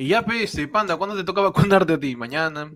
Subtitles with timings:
[0.00, 2.16] Y ya, pues, panda, ¿cuándo te toca vacunarte a ti?
[2.16, 2.72] Mañana.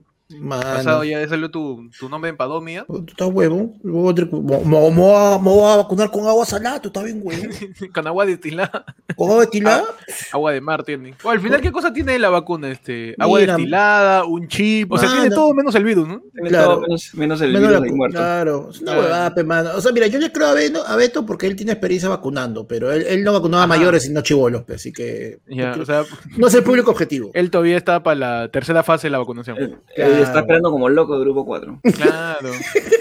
[0.49, 2.85] Pasado ya salió tu, tu nombre en padomia.
[2.87, 3.75] tú estás huevo.
[3.83, 6.27] Me voy a tener que- me- me- me voy a- me voy a vacunar con
[6.27, 7.43] agua salada, tú estás bien huevo.
[7.95, 8.85] Con agua destilada.
[9.17, 9.85] Con agua destilada.
[10.33, 11.15] Agua de mar tiene.
[11.23, 12.71] O al final, ¿qué cosa tiene la vacuna?
[12.71, 13.55] Este, agua Mira.
[13.57, 14.91] destilada, un chip.
[14.93, 15.21] O sea, Mano.
[15.21, 16.23] tiene todo menos el virus, ¿no?
[16.33, 16.69] Tiene Claro.
[16.69, 18.17] todo menos, menos el Menos virus la muerto.
[18.19, 19.01] Claro, es una Claro.
[19.07, 19.71] huevada, pe, mano.
[19.77, 22.67] O sea, mira, yo le creo a Beto, a Beto porque él tiene experiencia vacunando,
[22.67, 26.03] pero él, él no vacunaba a mayores, sino chivolos, así que Ya, o sea,
[26.39, 27.31] no es el público objetivo.
[27.35, 29.81] él todavía está para la tercera fase de la vacunación.
[30.17, 30.25] Claro.
[30.25, 31.81] está esperando como loco de grupo 4.
[31.97, 32.51] Claro.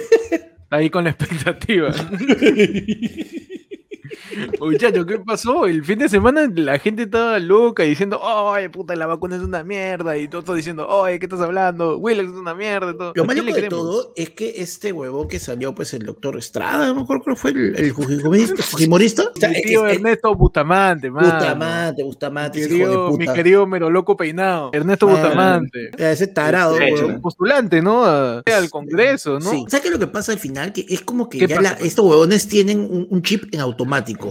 [0.69, 1.91] Ahí con la expectativa.
[4.59, 5.65] Muchachos, ¿qué pasó?
[5.65, 9.63] El fin de semana la gente estaba loca diciendo, ay, puta, la vacuna es una
[9.63, 10.17] mierda.
[10.17, 11.97] Y todos diciendo, ay, ¿qué estás hablando?
[11.97, 12.91] Willis es una mierda.
[12.91, 13.13] y todo.
[13.15, 13.85] Lo ¿A más quién le loco de creemos?
[13.87, 17.37] todo es que este huevo que salió, pues el doctor Estrada, no me acuerdo cuál
[17.37, 17.93] fue el, el es-
[19.63, 21.29] tío es- Ernesto Bustamante, mano.
[21.31, 24.69] Bustamante, Bustamante, Mi ese hijo de querido, mi querido Meroloco Peinado.
[24.73, 25.19] Ernesto Mano.
[25.19, 25.91] Bustamante.
[25.97, 27.21] Ese tarado, huevón.
[27.21, 28.05] Postulante, ¿no?
[28.05, 29.49] A- al Congreso, ¿no?
[29.49, 29.65] Sí.
[29.67, 30.73] ¿Sabes qué es lo que pasa al final?
[30.73, 33.59] Que es como que ¿Qué ya pasa, la- estos huevones tienen un, un chip en
[33.61, 34.22] automático.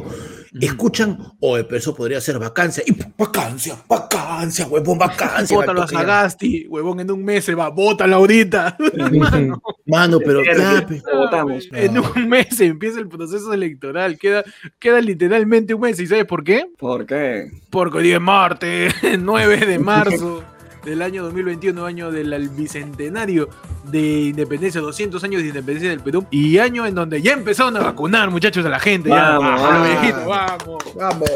[0.61, 2.85] Escuchan, oye, pero eso podría ser vacancia.
[2.87, 5.57] Y vacancia, vacancia, huevón, vacancia.
[5.57, 5.89] Bótalo a.
[5.89, 8.77] Sagasti, huevón, en un mes se va, bótalo ahorita.
[9.13, 11.69] Mano, Mano, pero ya, votamos.
[11.73, 14.45] En un mes empieza el proceso electoral, queda,
[14.79, 15.99] queda literalmente un mes.
[16.01, 16.67] ¿Y sabes por qué?
[16.79, 17.51] ¿Por qué?
[17.71, 20.45] Porque hoy es martes, 9 de marzo
[20.85, 23.49] del año 2021, año del bicentenario
[23.85, 27.81] de independencia, 200 años de independencia del Perú, y año en donde ya empezaron a
[27.81, 29.09] vacunar, muchachos, a la gente.
[29.09, 30.95] Vamos, vamos.
[30.97, 31.31] Vamos.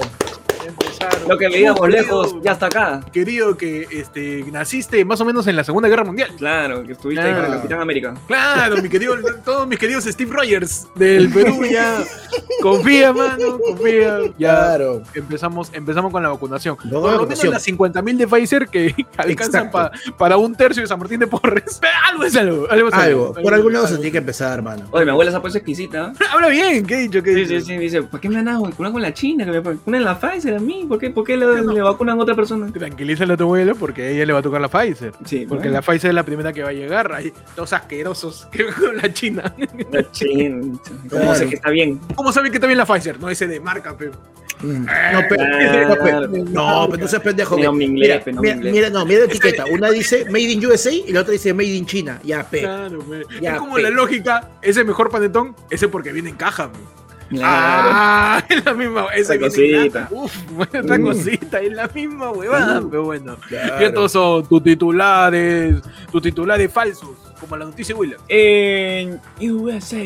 [0.68, 1.28] Empezaron.
[1.28, 3.00] Lo que veíamos Querido- lejos ya está acá.
[3.12, 6.30] Querido que este, naciste más o menos en la Segunda Guerra Mundial.
[6.36, 7.60] Claro, que estuviste ahí con el Claro.
[7.62, 8.14] Capitán América.
[8.26, 12.02] Claro, mi querido, todos mis queridos Steve Rogers del Perú ya.
[12.62, 14.18] Confía, mano, confía.
[14.38, 15.02] Ya Claro.
[15.14, 16.76] empezamos, empezamos con la vacunación.
[16.84, 17.52] No, Por lo menos vacunación.
[17.52, 21.78] las 50.000 de Pfizer que alcanzan pa- para un tercio de San Martín de Porres.
[21.80, 22.66] Pero algo es algo.
[22.70, 24.86] Algo, es Algo, por algún lado se tiene que empezar, hermano.
[24.90, 26.12] Oye, mi abuela se ha puesto exquisita.
[26.32, 27.22] Habla bien, ¿qué he dicho?
[27.22, 27.60] ¿Qué he Sí, dicho?
[27.66, 27.78] sí, sí.
[27.78, 29.44] Dice, ¿por qué me van a vacunar con la China?
[29.44, 30.84] Que me vacunen la Pfizer a mí.
[30.88, 32.70] ¿Por qué, por qué le, le vacunan a otra persona?
[32.72, 35.12] Tranquilízalo a tu abuelo porque a ella le va a tocar la Pfizer.
[35.24, 35.72] Sí, Porque bueno.
[35.74, 37.12] la Pfizer es la primera que va a llegar.
[37.12, 39.54] Hay dos asquerosos que con la China.
[39.90, 40.78] La China.
[41.10, 41.34] ¿Cómo Claro.
[41.34, 42.00] sé que está bien?
[42.14, 43.20] ¿Cómo saben que está bien la Pfizer?
[43.20, 44.10] No ese de marca, pe.
[44.62, 44.86] Mm.
[45.12, 45.88] No, pe- Claro.
[45.88, 45.94] no,
[46.32, 47.56] pe- no, pero no seas pendejo.
[47.56, 49.64] Mira, no mira, mira, no, mira la etiqueta.
[49.70, 52.18] Una dice Made in USA y la otra dice Made in China.
[52.24, 52.60] Ya, pe.
[52.60, 53.22] Claro, pe.
[53.42, 53.82] Ya, es como pe.
[53.82, 56.78] la lógica, ese mejor panetón, ese porque viene en caja, pe.
[57.28, 57.88] Claro.
[57.92, 60.08] Ah, es la misma, esa cosita.
[60.10, 60.32] Uf,
[60.72, 61.02] esta Mm.
[61.02, 62.90] cosita, es la misma huevada, Mm.
[62.90, 63.36] pero bueno.
[63.48, 63.80] Claro.
[63.80, 65.76] Y estos son tus titulares,
[66.12, 67.10] tus titulares falsos,
[67.40, 68.20] como la noticia de William.
[68.28, 69.20] En
[69.50, 70.04] USA,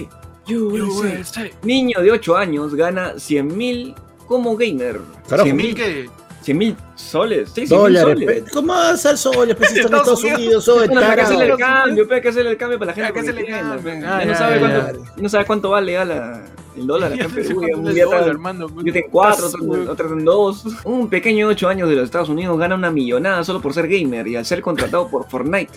[0.48, 1.50] USA.
[1.62, 3.94] Niño de 8 años gana 100 mil
[4.26, 5.00] como gamer.
[5.28, 5.44] Carajo.
[5.44, 6.08] 100 ¿Mil mil qué?
[6.42, 7.50] 100 mil soles.
[7.54, 8.44] Sí, 100 mil Dólares, soles.
[8.52, 9.54] ¿Cómo va a ser soles?
[9.56, 12.28] Pues si está en Estados Unidos, soy Bueno, hay que hacerle el cambio, hay que
[12.28, 13.06] hacerle el cambio para la gente.
[13.08, 14.08] Hay que el entienda, cambio.
[14.08, 16.42] Ah, no ya, sabe cuánto- no sabe cuánto vale ya la-
[16.80, 17.62] el dólar acá en Perú.
[17.68, 18.36] ya Un día dólar.
[18.84, 20.64] Yo tengo cuatro, otro, otro en dos.
[20.84, 23.88] Un pequeño de 8 años de los Estados Unidos gana una millonada solo por ser
[23.88, 25.72] gamer y al ser contratado por Fortnite.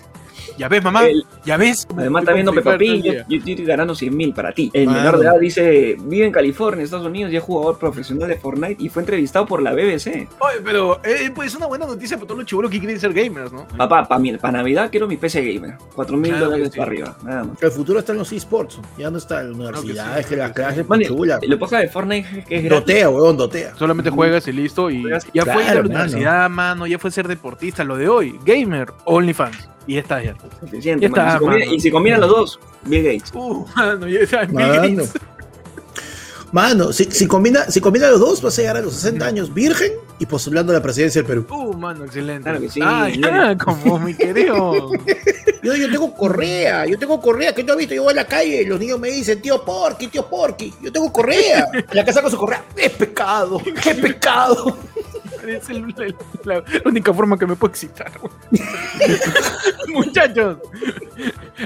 [0.57, 1.87] Ya ves, mamá, El- ya ves.
[1.97, 4.69] Además está viendo Peppa Pig, yo, yo estoy ganando 100 mil para ti.
[4.73, 4.97] El Mano.
[4.99, 8.75] menor de edad dice, vive en California, Estados Unidos, y es jugador profesional de Fortnite
[8.83, 10.27] y fue entrevistado por la BBC.
[10.39, 13.13] Oye, pero eh, pues es una buena noticia para todos los chibolos que quieren ser
[13.13, 13.67] gamers, ¿no?
[13.77, 15.75] Papá, para Navidad quiero mi PC gamer.
[15.95, 16.77] 4 mil Claro que dólares sí.
[16.77, 17.63] para arriba, nada más.
[17.63, 18.79] El futuro está en los esports.
[18.97, 20.13] Ya no está en la universidad.
[20.15, 21.39] sí, es que la que clase es Bueno, chula.
[21.47, 22.79] lo pasa de Fortnite es que es gratis.
[22.87, 23.75] Dotea, weón, dotea.
[23.75, 24.89] Solamente juegas y listo.
[24.89, 26.87] Y Juegas- ya fue ir a Claro, la universidad, mano.
[26.87, 27.83] Ya fue ser deportista.
[27.83, 29.69] Lo de hoy, gamer, OnlyFans.
[29.85, 30.33] Y está ya.
[30.61, 31.23] Suficiente, Ya mano.
[31.23, 31.75] está, Y si combina- mano.
[31.75, 33.31] y si combinan los dos, Bill Gates.
[33.33, 34.41] Uh, mano, ya está.
[34.45, 34.73] Bill Mano.
[34.81, 35.13] Gates.
[36.53, 39.51] Mano, si, si, combina, si combina los dos, vas a llegar a los 60 años
[39.51, 41.47] virgen y postulando a la presidencia del Perú.
[41.49, 42.43] Uh, mano, excelente.
[42.43, 44.91] Claro que sí, Ah, ya, como mi querido.
[45.63, 47.95] Yo, yo tengo correa, yo tengo correa, que no has visto?
[47.95, 50.91] Yo voy a la calle y los niños me dicen, tío Porky, tío Porky, yo
[50.91, 51.69] tengo correa.
[51.73, 54.77] En la casa con su correa, es pecado, es pecado.
[55.47, 58.11] Es el- el- la única forma que me puedo excitar.
[59.93, 60.57] Muchachos,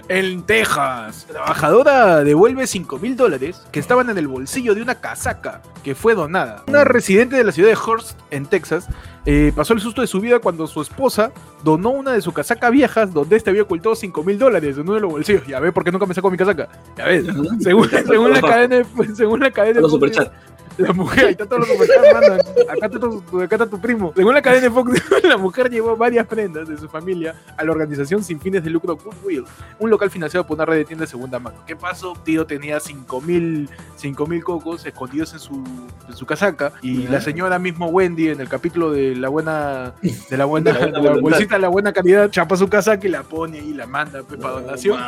[0.09, 5.61] en Texas, trabajadora devuelve 5 mil dólares que estaban en el bolsillo de una casaca
[5.83, 6.63] que fue donada.
[6.67, 8.87] Una residente de la ciudad de Hearst, en Texas,
[9.25, 11.31] eh, pasó el susto de su vida cuando su esposa
[11.63, 14.93] donó una de sus casacas viejas donde este había ocultado 5 mil dólares en uno
[14.95, 15.45] de los bolsillos.
[15.47, 16.67] Ya ves por qué nunca me saco mi casaca.
[16.97, 17.25] Ya ves.
[17.61, 20.29] Según, según la cadena, de- según la cadena de.
[20.77, 21.73] La mujer, ahí está todo lo que.
[21.73, 24.13] Acá está tu, acá está tu primo.
[24.15, 27.71] Según la cadena de Fox, la mujer llevó varias prendas de su familia a la
[27.71, 29.45] organización sin fines de lucro Goodwill,
[29.79, 31.57] un local financiado por una red de tiendas de segunda mano.
[31.65, 32.13] ¿Qué pasó?
[32.23, 35.63] Tío tenía 5000 5000 cocos escondidos en su,
[36.07, 39.93] en su casaca y la señora mismo Wendy en el capítulo de la buena
[40.29, 41.21] de la buena, De la buena de la voluntad.
[41.21, 44.39] bolsita de la buena calidad, chapa su casaca y la pone y la manda pues,
[44.39, 44.99] para donación.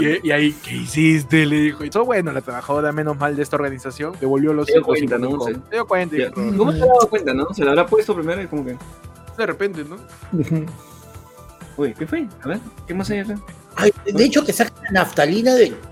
[0.00, 1.46] Y, y ahí, ¿qué hiciste?
[1.46, 1.84] Le dijo.
[1.84, 5.00] Y todo bueno, la trabajadora menos mal de esta organización devolvió los Se dio los
[5.18, 5.44] cuenta, ¿no?
[5.44, 6.30] Se dio cuenta Ya.
[6.30, 7.54] ¿Cómo se ha dado cuenta, no?
[7.54, 8.76] Se la habrá puesto primero y como que.
[9.36, 9.96] de repente, ¿no?
[11.76, 12.28] Uy, ¿qué fue?
[12.42, 13.34] A ver, ¿qué más hay acá?
[13.76, 15.74] Ay, de hecho, que sacan la naftalina de.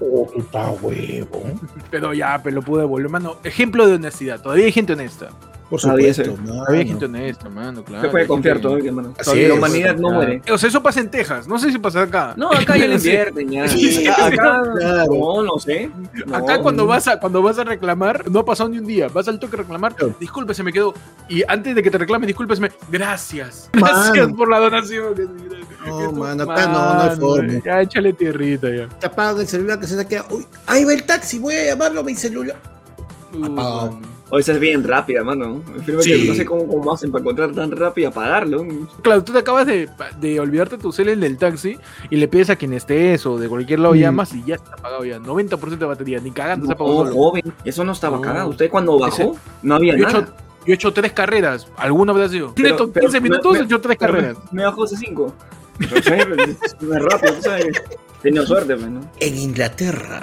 [0.00, 1.44] Oh, qué pa huevo.
[1.90, 3.36] Pero ya, pero lo pudo devolver, mano.
[3.44, 4.40] Ejemplo de honestidad.
[4.40, 5.28] Todavía hay gente honesta.
[5.72, 6.64] Por supuesto, mano.
[6.68, 8.02] Hay gente honesta, mano, claro.
[8.02, 9.14] Se puede confiar gente- todavía, hermano.
[9.14, 9.48] Así Todavía es.
[9.48, 10.42] la humanidad no muere.
[10.52, 11.48] O sea, eso pasa en Texas.
[11.48, 12.34] No sé si pasa acá.
[12.36, 13.66] No, acá ya le invierten, ya.
[13.68, 15.06] Sí, Acá, acá- claro.
[15.14, 15.90] no, no sé.
[16.26, 16.36] No.
[16.36, 19.08] Acá cuando vas a cuando vas a reclamar, no ha pasado ni un día.
[19.08, 20.14] Vas al toque a reclamar, Claro.
[20.20, 20.92] disculpe, se me quedó.
[21.28, 22.70] Y antes de que te reclamen, disculpe, se me.
[22.90, 23.70] Gracias.
[23.72, 23.86] Mano.
[24.12, 25.14] Gracias por la donación.
[25.86, 27.52] No, mano, acá no, no hay forma.
[27.64, 28.88] Ya échale tierrita ya.
[28.90, 30.26] Te apagan el celular que se saquea.
[30.30, 32.56] Uy, ahí va el taxi, voy a llamarlo a mi celular.
[33.34, 33.98] Uh, Apagado.
[34.34, 35.62] O esa es bien rápida, mano.
[36.00, 36.10] Sí.
[36.22, 38.66] que no sé cómo, cómo hacen para encontrar tan rápido y apagarlo.
[39.02, 39.90] Claro, tú te acabas de,
[40.22, 41.76] de olvidarte tu cel en el taxi
[42.08, 43.98] y le pides a quien estés o de cualquier lado Mm.
[43.98, 45.18] llamas y ya está apagado ya.
[45.18, 48.22] 90% de batería, ni cagando se apagó No, joven, eso no estaba No.
[48.22, 48.48] cagado.
[48.48, 50.08] Usted cuando bajó, no había nada.
[50.20, 50.34] hecho,
[50.64, 52.54] yo he hecho tres carreras, alguna habrá sido.
[52.54, 54.38] Pero- Neto, pero 15 me- minutos he hecho tres carreras.
[54.50, 55.34] Me, bajó hace cinco.
[56.04, 56.24] Pero.
[56.80, 57.66] No rápido, tú sabes.
[58.22, 59.00] Tenía suerte, pues, ¿no?
[59.20, 60.22] En Inglaterra,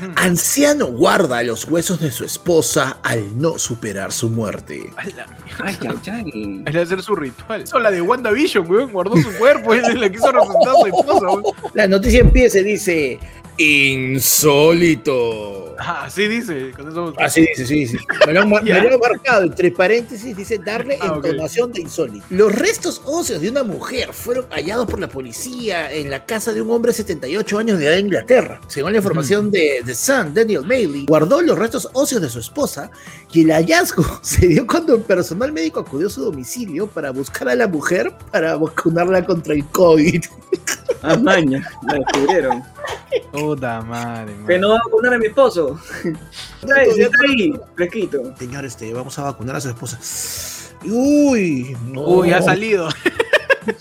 [0.16, 4.90] anciano guarda los huesos de su esposa al no superar su muerte.
[4.96, 5.26] A la
[5.62, 5.76] Ay,
[6.12, 7.62] ay, de hacer su ritual.
[7.62, 8.92] Eso la de WandaVision, weón.
[8.92, 11.42] Guardó su cuerpo, él le quiso representar a su esposa, weón.
[11.74, 13.18] La noticia empieza y dice:
[13.56, 15.65] Insólito.
[15.78, 16.72] Ah, así dice.
[16.72, 17.12] Con eso.
[17.18, 17.98] Así dice, sí, sí.
[18.26, 18.74] Me lo han, mar- Ya.
[18.82, 22.24] me lo han marcado, entre paréntesis, dice darle Ah, entonación de insólito.
[22.30, 26.62] Los restos óseos de una mujer fueron hallados por la policía en la casa de
[26.62, 28.60] un hombre de 78 años de edad en Inglaterra.
[28.68, 32.90] Según la información de The Sun, Daniel Bailey guardó los restos óseos de su esposa
[33.32, 37.48] y el hallazgo se dio cuando el personal médico acudió a su domicilio para buscar
[37.48, 40.24] a la mujer para vacunarla contra el COVID.
[41.02, 42.62] Ah, maña, la descubrieron.
[43.32, 44.46] Puta madre, man.
[44.46, 45.65] Que no va a vacunar a mi esposo.
[46.62, 48.34] Está ahí, está ahí, fresquito.
[48.38, 49.98] Señor, este, vamos a vacunar a su esposa.
[50.84, 52.02] Uy, no.
[52.02, 52.88] Uy, ha salido.
[53.66, 53.72] A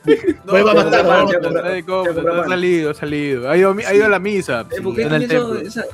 [0.46, 1.06] no, vuelva a matar.
[1.28, 3.50] Ya Ha salido, ha salido.
[3.50, 4.66] Ha ido, ha ido a la misa.
[4.72, 5.60] Eh, ¿Por qué en el también templo.
[5.62, 5.86] esa,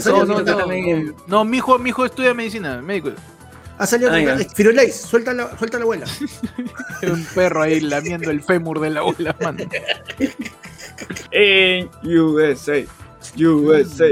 [0.00, 1.14] salido- No, no, no.
[1.26, 3.10] No, mi hijo, mi hijo estudia medicina, médico.
[3.78, 4.36] Ha salido Ah, ya.
[4.54, 6.06] Firulais, suelta la, suelta la abuela.
[7.02, 9.64] Un perro ahí lamiendo el fémur de la abuela, mano.
[11.30, 12.84] En USA,
[13.36, 14.06] USA,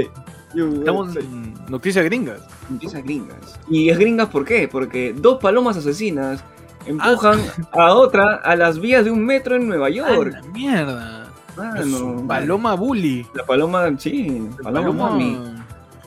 [0.55, 2.41] Estamos en noticias gringas.
[2.69, 3.59] Noticias gringas.
[3.69, 4.67] ¿Y es gringas por qué?
[4.67, 6.43] Porque dos palomas asesinas
[6.85, 7.39] empujan
[7.71, 10.33] a otra a las vías de un metro en Nueva ¡A York.
[10.33, 11.31] la mierda!
[11.55, 12.25] Mano.
[12.27, 13.25] Paloma bully.
[13.33, 15.55] La paloma, sí, paloma, mami.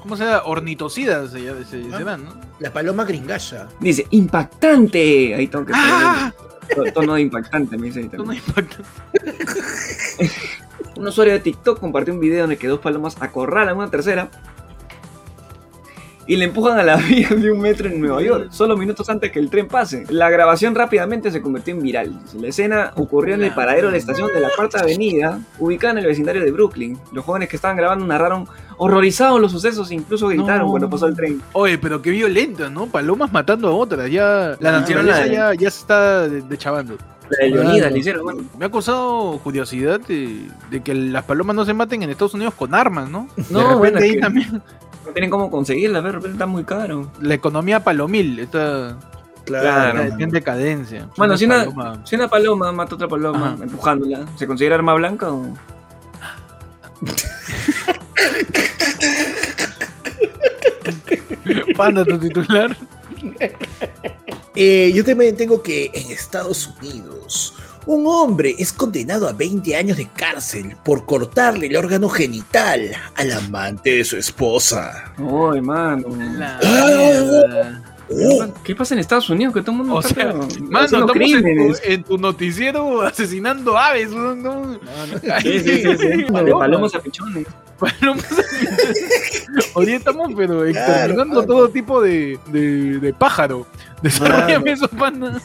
[0.00, 0.42] ¿Cómo se llama?
[0.46, 2.32] Ornitocidas se, se, se dan, ¿no?
[2.58, 3.68] La paloma gringalla.
[3.78, 5.34] Dice, impactante.
[5.34, 6.32] Ahí tengo que ¡Ah!
[6.74, 8.42] poner tono de impactante, me dice ahí Esto también.
[10.96, 13.90] Un usuario de TikTok compartió un video en el que dos palomas acorralan a una
[13.90, 14.28] tercera
[16.24, 19.32] y le empujan a la vía de un metro en Nueva York, solo minutos antes
[19.32, 20.04] que el tren pase.
[20.08, 22.20] La grabación rápidamente se convirtió en viral.
[22.38, 25.98] La escena ocurrió en el paradero de la estación de la Cuarta Avenida, ubicada en
[25.98, 26.96] el vecindario de Brooklyn.
[27.12, 30.70] Los jóvenes que estaban grabando narraron horrorizados los sucesos e incluso gritaron No.
[30.70, 31.42] cuando pasó el tren.
[31.54, 32.86] Oye, pero qué violenta, ¿no?
[32.86, 34.08] Palomas matando a otras.
[34.10, 36.96] Ya la naturaleza ya, ya se está de- dechavando.
[37.38, 37.94] La de Leonidas Claro.
[37.94, 38.42] le hicieron, mano.
[38.58, 42.54] Me ha causado curiosidad de, de que las palomas no se maten en Estados Unidos
[42.54, 43.28] con armas, ¿no?
[43.36, 44.62] De No, repente bueno, ahí que- también
[45.06, 47.10] No tienen cómo conseguirla, de repente está muy caro.
[47.20, 48.96] la economía palomil está,
[49.44, 50.02] Claro.
[50.02, 51.08] está en decadencia.
[51.16, 53.64] Bueno, si una, paloma- si una paloma mata a otra paloma Ajá.
[53.64, 55.54] empujándola, ¿se considera arma blanca o...?
[61.76, 62.76] Panda tu titular.
[64.54, 67.54] Eh, yo también tengo que en Estados Unidos
[67.86, 73.32] un hombre es condenado a 20 años de cárcel por cortarle el órgano genital al
[73.32, 75.12] amante de su esposa.
[75.18, 76.06] Hermano.
[76.38, 77.82] La Ah.
[78.14, 79.54] Oh, ¿Qué pasa en Estados Unidos?
[79.54, 81.82] Que todo el mundo O está sea, mano, estamos en tu, crímenes.
[81.82, 84.34] en tu noticiero asesinando aves, ¿no?
[84.34, 84.74] No.
[85.40, 86.08] Sí, sí, sí, sí.
[86.44, 87.46] De palomas a pichones.
[87.82, 88.24] Palomas.
[89.74, 91.46] Hoy estamos, pero exterminando claro.
[91.46, 93.66] todo tipo de, de, de pájaro.
[94.02, 95.40] Desarrollame eso, panda.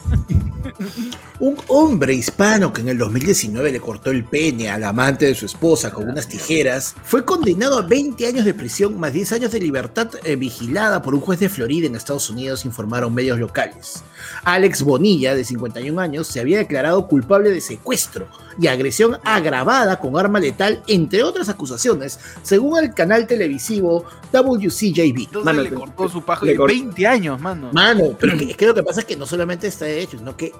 [1.40, 5.46] Un hombre hispano que en el 2019 le cortó el pene al amante de su
[5.46, 9.60] esposa con unas tijeras fue condenado a 20 años de prisión más 10 años de
[9.60, 14.02] libertad eh, vigilada por un juez de Florida en Estados Unidos, informaron medios locales.
[14.42, 18.26] Alex Bonilla, de 51 años, se había declarado culpable de secuestro
[18.60, 25.18] y agresión agravada con arma letal, entre otras acusaciones, según el canal televisivo WCJB.
[25.26, 27.70] Entonces Mano, le cortó su paja de cort- 20 años, mano.
[27.72, 30.18] Mano, pero es que, es que lo que pasa es que no solamente está hecho,
[30.18, 30.52] sino que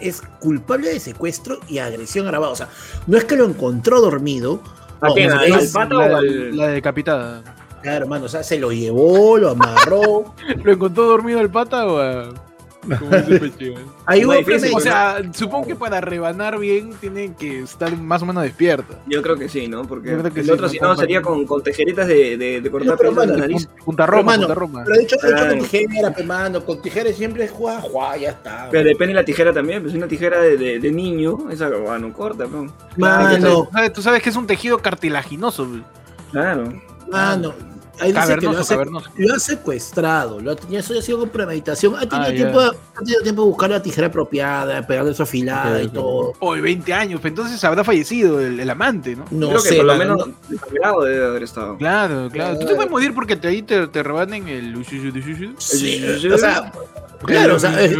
[0.00, 2.52] es culpable de secuestro y agresión agravada.
[2.52, 2.68] O sea,
[3.06, 4.60] no es que lo encontró dormido.
[5.00, 5.28] ¿A no, quién?
[5.28, 7.42] es- ¿Al- al es- pata la, o al- la decapitada.
[7.82, 10.34] Claro, hermano, o sea, se lo llevó, lo amarró.
[10.64, 12.34] ¿Lo encontró dormido el pata o a.?
[12.98, 13.84] Como dice Peche, güey?
[14.06, 14.72] Ahí hubo difícil.
[14.74, 18.96] O sea, supongo que para rebanar bien tienen que estar más o menos despiertos.
[19.06, 19.84] Yo creo que sí, ¿no?
[19.84, 22.36] Porque Yo creo que el sí, otro, no si no, sería con, con tijeritas de,
[22.36, 23.68] de, de cortar pero, la nariz.
[23.84, 24.82] Punta Roma, punta Roma.
[24.84, 25.54] Pero hecho, hecho con Claro.
[25.62, 28.68] tijera, pe, mano, con tijera siempre juega, juega, ya está.
[28.70, 32.12] Pero depende de la tijera también, pues una tijera de, de, de niño, esa bueno,
[32.12, 32.70] corta, pues.
[32.96, 35.66] Mano, Tú sabes- Tú sabes que es un tejido cartilaginoso.
[35.68, 35.82] güey.
[36.32, 36.72] Claro.
[37.10, 37.54] mano.
[37.98, 41.94] Ahí dice que lo ha, lo secuestrado, lo ha, eso ya ha sido con premeditación.
[41.96, 45.82] Ha tenido, Ah, tiempo, ha tenido tiempo de buscar la tijera apropiada, pegarle su afilada
[45.82, 46.32] y todo.
[46.40, 49.24] Hoy 20 años, pues entonces habrá fallecido el, el amante, ¿no?
[49.30, 51.76] No Creo que sé, por lo menos desangrado debe haber estado.
[51.78, 52.54] Claro, claro.
[52.54, 52.76] Tú te Claro.
[52.76, 54.84] puedes morir porque te, ahí te, te rebanen el...
[55.58, 56.72] Sí, o sea,
[57.24, 57.96] claro, o sea, es-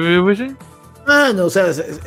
[1.07, 1.67] mano, o sea,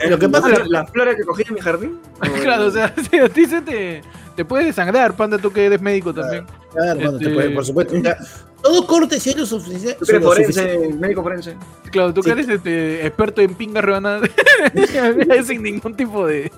[0.09, 1.99] lo que pasa es la, la flora que cogí en mi jardín.
[2.41, 4.01] Claro, o sea, si a ti se te,
[4.39, 6.45] te puede desangrar, panda, tú que eres médico también.
[6.71, 7.97] Claro, te Este- puede, por supuesto.
[7.97, 8.17] o sea,
[8.61, 11.57] todo corte si eres suficiente- forense, médico forense.
[11.91, 14.29] Claro, tú que eres este, experto en pingas rebanadas
[15.45, 16.49] sin ningún tipo de...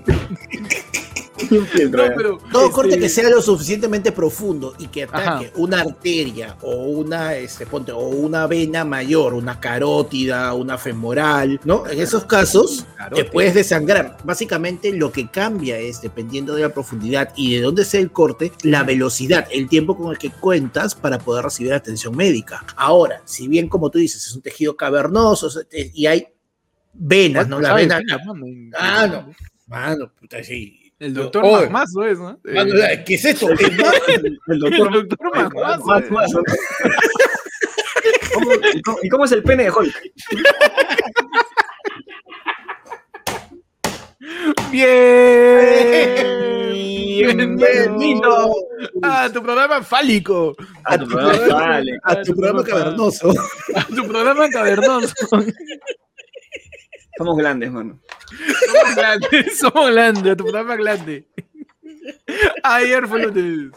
[1.92, 2.38] No, pero...
[2.52, 5.52] Todo este, corte que sea lo suficientemente profundo y que ataque Ajá.
[5.56, 11.88] una arteria o una, este, ponte, o una vena mayor, una carótida, una femoral, ¿no?
[11.88, 14.18] En esos casos te puedes desangrar.
[14.24, 18.52] Básicamente lo que cambia es, dependiendo de la profundidad y de dónde sea el corte,
[18.64, 22.64] la velocidad, el tiempo con el que cuentas para poder recibir atención médica.
[22.76, 26.28] Ahora, si bien como tú dices, es un tejido cavernoso y hay
[26.94, 27.60] venas, ¿no?
[27.60, 28.00] La vena...
[28.00, 28.46] Pingas, mano.
[28.78, 29.34] Ah, no.
[29.68, 30.81] Mano, puta, sí.
[31.02, 32.40] El doctor Oye, Magmazo es, ¿no?
[32.46, 33.50] Eh, ¿Qué es esto?
[33.50, 33.58] El
[34.48, 35.84] el doctor doctor Magmazo.
[35.86, 36.08] Más, eh.
[36.12, 36.44] más, ¿no?
[38.36, 39.96] ¿Cómo- y cómo- ¿Y cómo es el pene de Hulk?
[46.32, 47.36] Bien.
[47.36, 48.54] Bienvenido
[49.02, 50.56] A tu programa fálico.
[50.86, 51.92] Ah, tu programa vale.
[52.04, 53.32] a tu programa cavernoso.
[53.76, 55.16] A tu programa cavernoso.
[57.18, 58.00] Somos grandes, mano.
[58.66, 61.28] Somos grandes, somos grandes, tu programa grande.
[62.64, 63.72] Ayer fue lunes.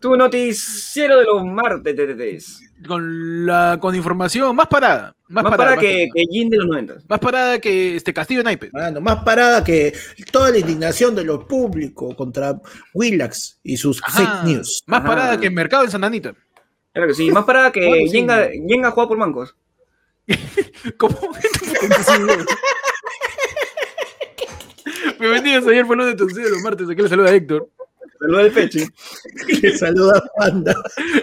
[0.00, 2.62] Tu noticiero de los martes, TTTs.
[2.86, 5.14] Con la con información más parada.
[5.28, 6.94] Más, Más parada, para que, que Jin de los 90.
[7.08, 8.72] más parada que este Castillo Naipes.
[8.72, 9.92] Mano, más parada que
[10.30, 12.60] toda la indignación de lo público contra
[12.94, 14.18] Willax y sus Ajá.
[14.42, 14.84] fake news.
[14.86, 15.08] Más Ajá.
[15.08, 16.34] parada que el mercado en Santa Anita.
[16.92, 17.30] Claro que sí.
[17.30, 19.56] Más para que Yenga juega por mancos.
[20.98, 21.16] ¿Cómo?
[25.20, 26.88] Bienvenidos ayer fue lunes de de los martes.
[26.90, 27.70] Aquí le saluda Héctor.
[28.18, 28.88] Saludos del peche.
[29.60, 30.74] Que saluda Panda.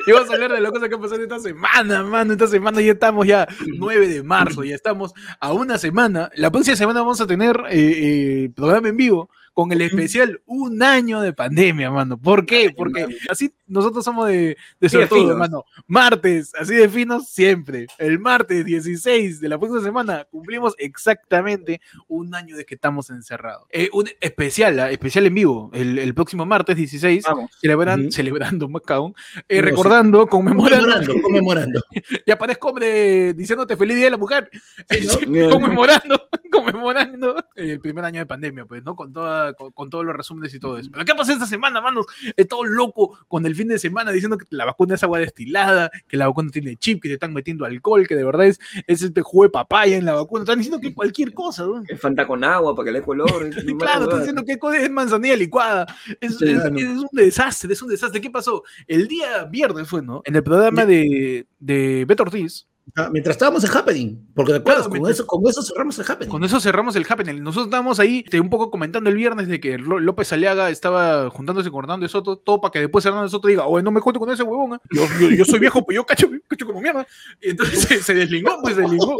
[0.07, 2.33] Y vamos a hablar de las cosas que han pasado esta semana, mano.
[2.33, 6.29] Esta semana ya estamos ya 9 de marzo, ya estamos a una semana.
[6.35, 10.81] La próxima semana vamos a tener eh, eh, programa en vivo con el especial Un
[10.81, 12.17] año de pandemia, mano.
[12.17, 12.71] ¿Por qué?
[12.75, 15.37] Porque así nosotros somos de, de Sí, de sortudos, finos.
[15.37, 15.65] mano.
[15.87, 17.87] Martes, así de finos siempre.
[17.97, 23.65] El martes 16 de la próxima semana cumplimos exactamente un año de que estamos encerrados.
[23.71, 27.51] Eh, un especial, ah, especial en vivo, el, el próximo martes 16 Vamos.
[27.59, 29.15] celebran, celebrando, más cabrón,
[29.47, 31.81] eh, No, recordando, conmemorando, Conmemorando, conmemorando.
[32.27, 34.49] ya parezco hombre diciéndote feliz día de la mujer,
[34.89, 35.13] Sí, ¿no?
[35.13, 38.95] Sí, conmemorando, conmemorando el primer año de pandemia, pues, ¿no?
[38.95, 40.89] Con, toda, con, con todos los resúmenes y todo eso.
[40.91, 42.05] Pero ¿qué pasó esta semana, manos?
[42.35, 45.91] Es todo loco con el fin de semana diciendo que la vacuna es agua destilada,
[46.07, 49.01] que la vacuna tiene chip, que te están metiendo alcohol, que de verdad es, es
[49.01, 50.43] este jugo de papaya en la vacuna.
[50.43, 51.83] Están diciendo que cualquier cosa, ¿no?
[51.87, 53.49] Es Fanta con agua para que le dé color.
[53.79, 55.85] Claro, están diciendo que es manzanilla licuada.
[56.21, 56.75] Es, Sí, es- claro.
[56.77, 58.21] es un desastre, es un desastre.
[58.21, 58.63] ¿Qué pasó?
[58.87, 60.21] El día viernes fue, ¿no?
[60.25, 62.67] En el programa de, de Beto Ortiz.
[62.95, 66.05] Ah, Mientras estábamos en Happening, porque te acuerdas, Claro, con, eso, con eso cerramos el
[66.07, 66.29] Happening.
[66.29, 67.41] Con eso cerramos el Happening.
[67.41, 71.29] Nosotros estábamos ahí este, un poco comentando el viernes de que Ló- López Aliaga estaba
[71.29, 73.89] juntándose con Hernando de Soto, todo para que después Hernando de Soto diga, oye, no
[73.91, 74.73] me cuento con ese huevón.
[74.75, 74.79] ¿eh?
[74.91, 77.07] Yo, yo- yo soy viejo, pues yo cacho, cacho como mierda.
[77.41, 79.17] Y entonces se, se deslingó, pues se deslingó.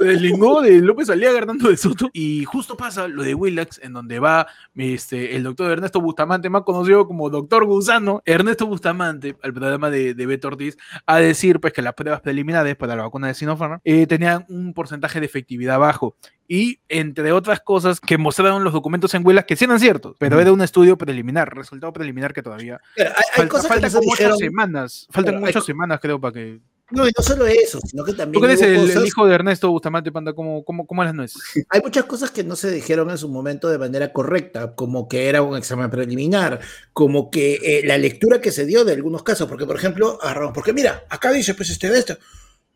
[0.00, 2.08] deslingó de López Aliaga Hernando de Soto.
[2.12, 6.62] Y justo pasa lo de Willax, en donde va este, el doctor Ernesto Bustamante, más
[6.62, 10.76] conocido como Doctor Gusano, Ernesto Bustamante, al programa de, de Beto Ortiz,
[11.06, 14.74] a decir pues, que las pruebas preliminares para la vacuna de Sinopharm eh, tenían un
[14.74, 16.16] porcentaje de efectividad bajo.
[16.48, 20.36] Y entre otras cosas que mostraron los documentos en Willax que sí eran ciertos, pero
[20.36, 20.42] Ujú.
[20.42, 23.86] era un estudio preliminar, resultado preliminar que todavía Pero hay, hay falta, cosas que falta
[23.86, 26.60] no se como ocho semanas, faltan hay muchas semanas creo para que...
[26.90, 29.26] No, y no solo eso, sino que ¿Tú también crees hubo el, el cosas- hijo
[29.26, 31.40] de Ernesto Bustamante Panda cómo, cómo, cómo las nueces?
[31.70, 35.30] hay muchas cosas que no se dijeron en su momento de manera correcta, como que
[35.30, 36.60] era un examen preliminar,
[36.92, 40.52] como que eh, la lectura que se dio de algunos casos, porque por ejemplo, agarramos,
[40.52, 42.18] porque mira, acá dice, pues este de esto,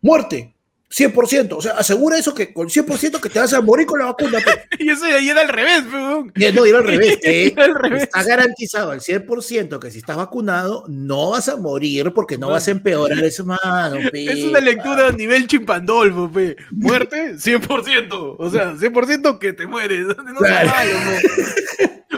[0.01, 0.53] muerte,
[0.89, 4.05] 100%, o sea, asegura eso que con 100% que te vas a morir con la
[4.07, 4.39] vacuna.
[4.43, 4.57] pues.
[4.79, 6.33] y eso ahí era al revés, peón.
[6.37, 8.05] Y No, era al revés, que Era al revés.
[8.05, 12.69] está garantizado al 100% que si estás vacunado no vas a morir porque no vas
[12.69, 13.97] a empeorar eso, mano.
[14.13, 16.57] Es una lectura a nivel chimpandolfo, pe.
[16.71, 18.37] Muerte, 100%.
[18.39, 20.07] O sea, 100% que te mueres.
[20.07, 20.71] No Claro.
[20.71, 21.29] malo, pe.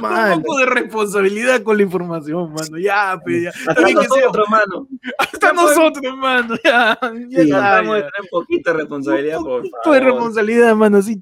[0.37, 2.79] Un poco de responsabilidad con la información, mano.
[2.79, 3.43] Ya, pe.
[3.43, 3.51] Ya.
[3.51, 4.89] Hasta sea- nosotros, mano.
[5.19, 6.55] hasta nosotros, mano.
[6.65, 8.73] Ya, ya Sí, está, Tratamos de ya.
[8.73, 10.03] responsabilidad, Un por poquito de favor.
[10.15, 11.21] responsabilidad, mano, así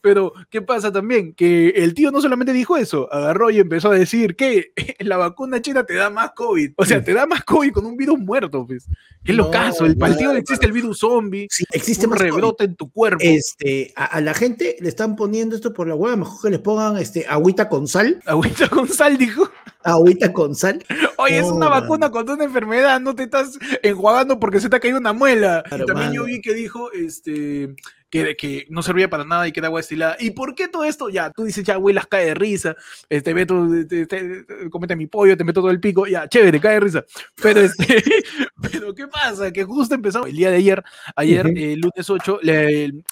[0.00, 1.34] Pero, ¿qué pasa también?
[1.34, 5.60] Que el tío no solamente dijo eso, agarró y empezó a decir que la vacuna
[5.62, 6.72] china te da más COVID.
[6.76, 8.86] O sea, te da más COVID con un virus muerto, pues.
[9.24, 9.86] Qué No, locazo.
[9.86, 12.32] El partido claro, existe el virus zombie, Sí, existe un más COVID.
[12.32, 13.18] rebrote en tu cuerpo.
[13.22, 16.58] Este, a, a la gente le están poniendo esto por la hueá, mejor que les
[16.60, 19.48] pongan este, agüita con sal, Agüita con sal, dijo.
[19.84, 20.84] agüita con sal.
[21.18, 24.76] Oye, es No, una vacuna contra una enfermedad, no te estás enjuagando porque se te
[24.76, 25.62] ha caído una muela.
[25.68, 27.74] Claro, y también yo vi que dijo este,
[28.12, 30.16] que, que no servía para nada y que era agua destilada.
[30.20, 31.08] ¿Y por qué todo esto?
[31.08, 32.76] Ya, tú dices, ya, güey, las cae de risa.
[33.08, 36.06] Este, Beto, te, te- te- comete mi pollo, te meto todo el pico.
[36.06, 37.04] Ya, chévere, cae de risa.
[37.42, 38.04] Pero, este,
[38.70, 39.50] pero ¿qué pasa?
[39.50, 40.84] Que justo empezamos el día de ayer,
[41.16, 42.52] ayer, eh, lunes 8, la,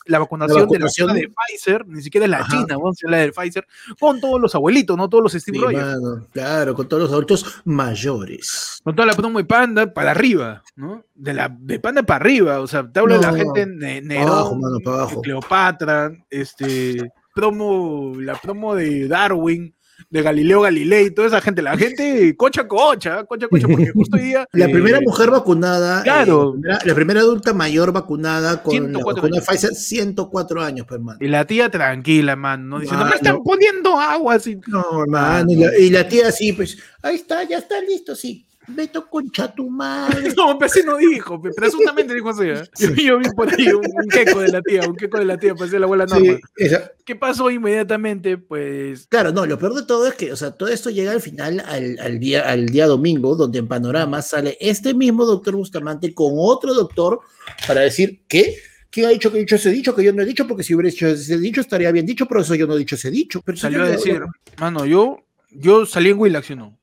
[0.04, 1.08] la vacunación, vacunación.
[1.08, 2.50] de la vacuna de Pfizer, ni siquiera es la Ajá.
[2.50, 3.66] China, vamos a la de Pfizer,
[3.98, 5.08] con todos los abuelitos, ¿no?
[5.08, 8.80] Todos los Steve Sí, mano, claro, con todos los adultos mayores.
[8.84, 11.04] Con toda la promo de Panda para arriba, ¿no?
[11.14, 14.56] De la de Panda para arriba, o sea, te hablo de la gente ne abajo,
[14.56, 15.20] mano, abajo.
[15.22, 19.74] Cleopatra, este, promo, la promo de Darwin,
[20.08, 24.22] de Galileo Galilei, toda esa gente, la gente cocha cocha, cocha cocha, porque justo hoy
[24.22, 24.46] día...
[24.52, 26.54] La eh, primera mujer vacunada, claro.
[26.54, 29.46] eh, la, primera, la primera adulta mayor vacunada con la 104 vacuna de años.
[29.46, 31.18] Pfizer, 104 años, pues, hermano.
[31.20, 33.16] Y la tía tranquila, man, no diciendo, me Mano.
[33.16, 34.58] están poniendo agua así.
[34.66, 38.46] No, hermano, y la, y la tía así, pues, ahí está, ya está listo, sí.
[38.74, 40.32] Beto concha tu madre.
[40.36, 42.44] No, pero así no dijo, presuntamente dijo así.
[42.44, 42.62] ¿eh?
[42.78, 45.36] Yo, yo vi por ahí un, un queco de la tía, un queco de la
[45.38, 46.24] tía, parecía la abuela Norma.
[46.34, 48.38] Sí, esa- ¿Qué pasó inmediatamente?
[48.38, 51.20] Pues Claro, no, lo peor de todo es que, o sea, todo esto llega al
[51.20, 56.14] final, al, al día, al día domingo, donde en Panorama sale este mismo doctor Bustamante
[56.14, 57.20] con otro doctor
[57.66, 58.54] para decir, ¿qué?
[58.90, 59.94] ¿Quién ha dicho que he dicho ese dicho?
[59.94, 62.40] Que yo no he dicho, porque si hubiera dicho ese dicho estaría bien dicho, pero
[62.40, 63.40] eso yo no he dicho ese dicho.
[63.44, 64.20] Pero salió a decir,
[64.58, 65.18] mano, yo,
[65.52, 66.79] yo salí en Willax, ¿sí o no?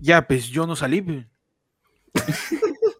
[0.00, 1.02] Ya, pues yo no salí.
[1.02, 1.26] pe.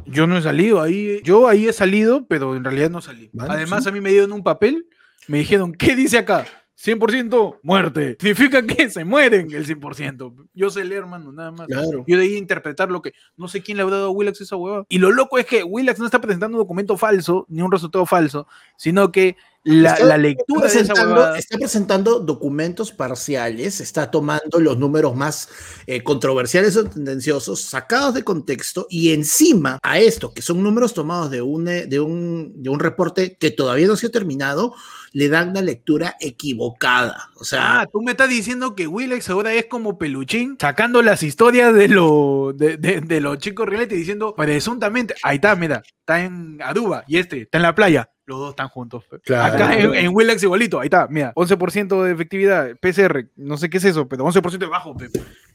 [0.06, 1.20] yo no he salido ahí.
[1.22, 3.30] Yo ahí he salido, pero en realidad no salí.
[3.38, 3.88] Además, sí.
[3.88, 4.86] a mí me dieron un papel,
[5.28, 6.46] me dijeron, ¿qué dice acá?
[6.76, 8.16] 100% muerte.
[8.20, 10.48] Significa que se mueren el 100%.
[10.54, 11.66] Yo sé leer, hermano, nada más.
[11.66, 12.04] Claro.
[12.06, 13.12] Yo de ahí interpretar lo que.
[13.36, 14.84] No sé quién le habrá dado a Willax esa hueva.
[14.88, 18.06] Y lo loco es que Willax no está presentando un documento falso, ni un resultado
[18.06, 21.38] falso, sino que la, Está la lectura de esa presentando, huevada.
[21.38, 25.48] está presentando documentos parciales, está tomando los números más
[25.86, 31.30] eh, controversiales o tendenciosos, sacados de contexto, y encima a esto, que son números tomados
[31.30, 34.74] de un, eh, de un, de un reporte que todavía no se ha terminado,
[35.14, 37.30] le dan una lectura equivocada.
[37.36, 41.22] O sea, Ah, tú me estás diciendo que Willax ahora es como peluchín, sacando las
[41.22, 46.20] historias de, lo, de, de- de los chicos reality diciendo presuntamente, ahí está, mira, está
[46.22, 48.10] en Aruba y este está en la playa.
[48.26, 49.04] Los dos están juntos.
[49.22, 49.54] Claro.
[49.54, 53.76] Acá en, en Willax igualito, ahí está, mira, 11% de efectividad, PCR, no sé qué
[53.78, 54.96] es eso, pero 11% de bajo.
[54.96, 55.08] pe.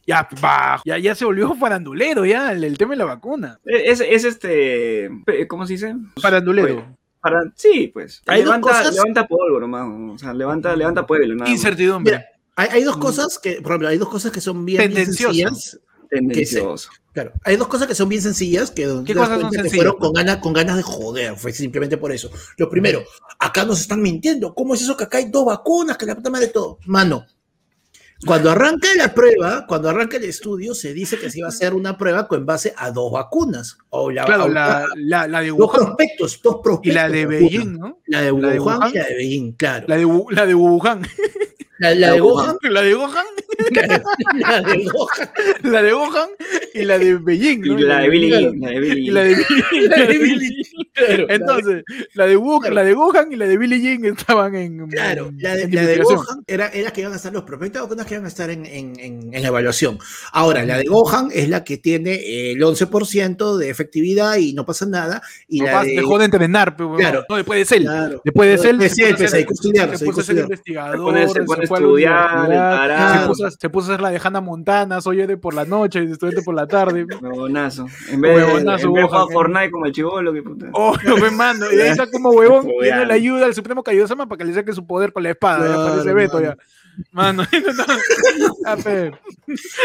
[0.06, 0.84] Ya, bajo.
[0.86, 3.60] Ya, ya se volvió farandulero, ya, el, el tema de la vacuna.
[3.66, 5.10] Es, es este.
[5.48, 5.96] ¿Cómo se dice?
[6.22, 6.96] Farandulero.
[7.22, 8.22] Para, sí, pues.
[8.28, 10.16] Hay dos levanta, cosas- levanta polvo nomás.
[10.16, 11.36] O sea, levanta, levanta pueblo.
[11.36, 11.50] Nada.
[11.52, 12.12] Incertidumbre.
[12.14, 14.94] mira, hay, hay dos cosas que, por ejemplo, hay dos cosas que son bien, bien
[14.94, 15.36] Tendenciosas.
[15.36, 15.80] sencillas.
[16.10, 16.90] Tendencioso.
[17.14, 19.98] Claro, hay dos cosas que son bien sencillas, que donde ¿Qué cosas son que fueron
[19.98, 22.32] con ganas, con ganas de joder, fue simplemente por eso.
[22.58, 23.04] Lo primero,
[23.40, 24.54] acá nos están mintiendo.
[24.56, 26.80] ¿Cómo es eso que acá hay dos vacunas, que la puta madre de todo?
[26.86, 27.26] Mano,
[28.26, 31.74] cuando arranca la prueba, cuando arranca el estudio, se dice que se iba a hacer
[31.74, 33.78] una prueba con base a dos vacunas.
[33.90, 36.92] O la, Claro, la, la, la de dos Wuhan prospectos, dos prospectos.
[36.92, 37.26] y la de.
[37.26, 38.00] Beijing, ¿no?
[38.08, 39.86] La de la de Wuhan, y la de Beijing, claro.
[39.88, 41.02] La de, Wu- la de Wuhan.
[41.80, 43.26] La, la de La Wuhan, La de Wuhan.
[44.40, 45.30] La de Gohan.
[45.64, 46.30] La de Gohan
[46.74, 47.66] y la de Beijing.
[47.66, 47.78] Y ¿no?
[47.80, 48.52] la de Billy Claro.
[48.52, 50.64] Jean, la de Billy Y la de Billy- La de Billy.
[51.08, 51.84] Claro, Entonces,
[52.14, 54.88] la de, Gohan, la de Gohan y la de Billie Jean estaban en.
[54.90, 56.00] Claro, la de, en la de.
[56.00, 59.00] Gohan era, era que iban a estar los prospectos que iban a estar en, en,
[59.00, 60.00] en, en evaluación.
[60.32, 64.86] Ahora, la de Gohan es la que tiene el 11% de efectividad y no pasa
[64.86, 65.22] nada.
[65.48, 67.26] Y la Papá de, dejó de entrenar, pero Claro.
[67.30, 67.84] no, después de Cell.
[67.84, 68.22] Claro.
[68.24, 71.26] Después de Cell, Después de Cell, se puso a puso ser investigador, Se pone a
[71.26, 75.66] la estudiar, se puso, a- puso hacer la de Hannah Montana, soy de por la
[75.66, 77.06] noche, estudiante por la tarde.
[77.22, 77.86] Huevonazo.
[78.10, 78.44] En vez de,
[78.86, 80.68] jugar Fortnite como el chivolo, que puta.
[81.10, 81.72] Oh, me mando.
[81.72, 84.74] Y ahí está como huevón, pidiendo la ayuda al Supremo Kaiosama para que le saque
[84.74, 85.60] su poder para la espada.
[85.68, 86.48] ya Claro, parece Beto mano.
[86.56, 86.58] ya.
[87.12, 87.44] Mano,
[88.38, 89.12] no, Ah, pe.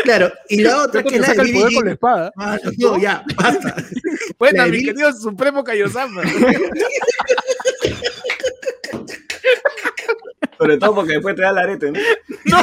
[0.02, 2.32] Claro, y la otra que es la saca el poder con la espada.
[2.34, 3.76] Mano, no, ya, basta.
[4.38, 6.22] Bueno, mi querido Supremo Kaiosama.
[10.58, 11.98] Sobre todo porque después te da el arete, ¿no?
[12.46, 12.62] No.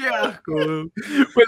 [0.00, 0.52] Qué asco.
[0.54, 0.90] Bueno,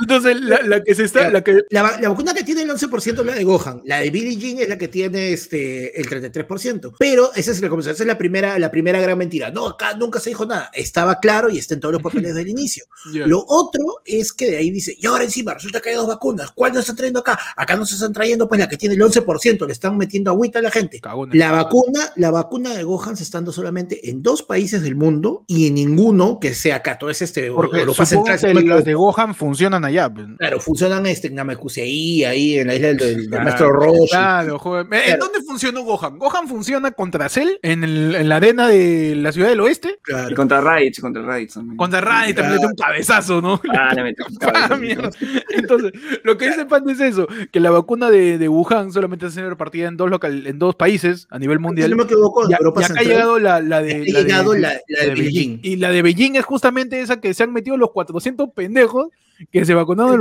[0.00, 2.70] entonces la, la que se está, la que La, va- la vacuna que tiene el
[2.70, 3.82] 11% es la de Gohan.
[3.84, 6.96] La de Billie Jean es la que tiene este, el 33%.
[6.98, 9.50] Pero esa es, la, esa es la, primera, la primera gran mentira.
[9.50, 10.70] No, acá nunca se dijo nada.
[10.74, 12.84] Estaba claro y está en todos los papeles del inicio.
[13.26, 16.50] Lo otro es que de ahí dice, y ahora encima resulta que hay dos vacunas.
[16.52, 17.38] ¿Cuál nos están trayendo acá?
[17.56, 19.66] Acá nos están trayendo pues la que tiene el 11%.
[19.66, 21.00] Le están metiendo agüita a la gente.
[21.38, 25.44] La vacuna, la vacuna de Gohan se está dando solamente en dos países del mundo
[25.46, 26.98] y en ninguno que sea acá.
[26.98, 28.38] Todo es este Europa Central.
[28.50, 28.82] Equivoco.
[28.82, 30.12] de Gohan funcionan allá.
[30.12, 30.26] pues.
[30.38, 34.08] Claro, funcionan este, en Namekusei, ahí en la isla del, del Claro, maestro Roshi.
[34.10, 34.86] Claro, joder.
[34.90, 35.24] ¿En Claro.
[35.24, 36.18] dónde funcionó Gohan?
[36.18, 39.88] Gohan funciona contra Cell en, el- en la arena de la ciudad del oeste.
[39.98, 40.36] Y Claro.
[40.36, 41.76] contra Raditz, contra Raditz también.
[41.76, 43.60] Contra Raditz también le dio un cabezazo, ¿no?
[43.72, 45.10] Ah, le metió un Ah, cabezazo.
[45.50, 45.92] Entonces,
[46.24, 49.88] lo que dice Pando es eso, que la vacuna de, de Wuhan solamente se repartida
[49.88, 51.90] en dos local, en dos países a nivel mundial.
[51.90, 54.20] no me equivoco, en Y, Europa y acá ha llegado la, la de, Ha la
[54.22, 55.58] llegado de- la- la de Beijing.
[55.62, 59.08] Y la de Beijing es justamente esa que se han metido los 400 pendejos
[59.50, 60.20] que se vacunaron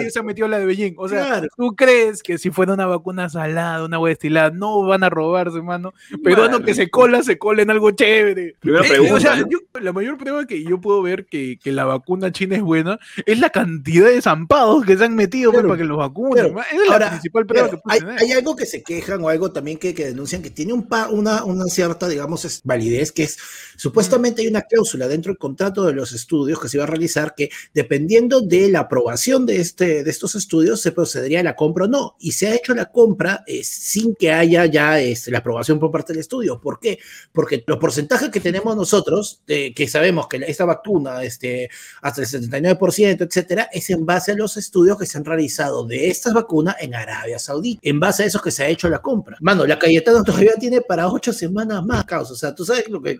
[0.00, 0.94] ellos se han metido la de Beijing.
[0.98, 1.48] O sea, Claro.
[1.56, 5.60] ¿tú crees que si fuera una vacuna salada, una hueá destilada, no van a robarse,
[5.62, 5.92] mano?
[6.22, 8.56] Peruano que se cola, se cola en algo chévere.
[8.60, 9.48] Primera Eh, pregunta, o sea, ¿no?
[9.48, 12.98] yo- la mayor prueba que yo puedo ver que, que la vacuna china es buena
[13.26, 16.52] es la cantidad de zampados que se han metido pues, Claro, para que los vacunen.
[16.52, 16.60] claro.
[16.60, 18.18] Esa es Ahora, la principal prueba que hay, tener.
[18.20, 21.08] hay algo que se quejan o algo también que, que denuncian que tiene un pa-
[21.10, 23.36] una, una cierta, digamos, es- validez, que es
[23.76, 27.34] supuestamente hay una cláusula dentro del contrato de los estudios que se iba a realizar
[27.36, 31.84] que dependiendo de la aprobación de, este, de estos estudios se procedería a la compra
[31.84, 32.16] o no.
[32.18, 35.90] Y se ha hecho la compra eh, sin que haya ya este, la aprobación por
[35.90, 36.60] parte del estudio.
[36.60, 36.98] ¿Por qué?
[37.32, 41.70] Porque los porcentajes que tenemos nosotros, de, que sabemos que esta vacuna, este,
[42.02, 46.08] hasta el 79%, etcétera, es en base a los estudios que se han realizado de
[46.08, 49.36] estas vacunas en Arabia Saudí, en base a esos que se ha hecho la compra.
[49.40, 52.32] Mano, la Cayetano todavía tiene para ocho semanas más, causa.
[52.32, 53.18] O sea, tú sabes lo que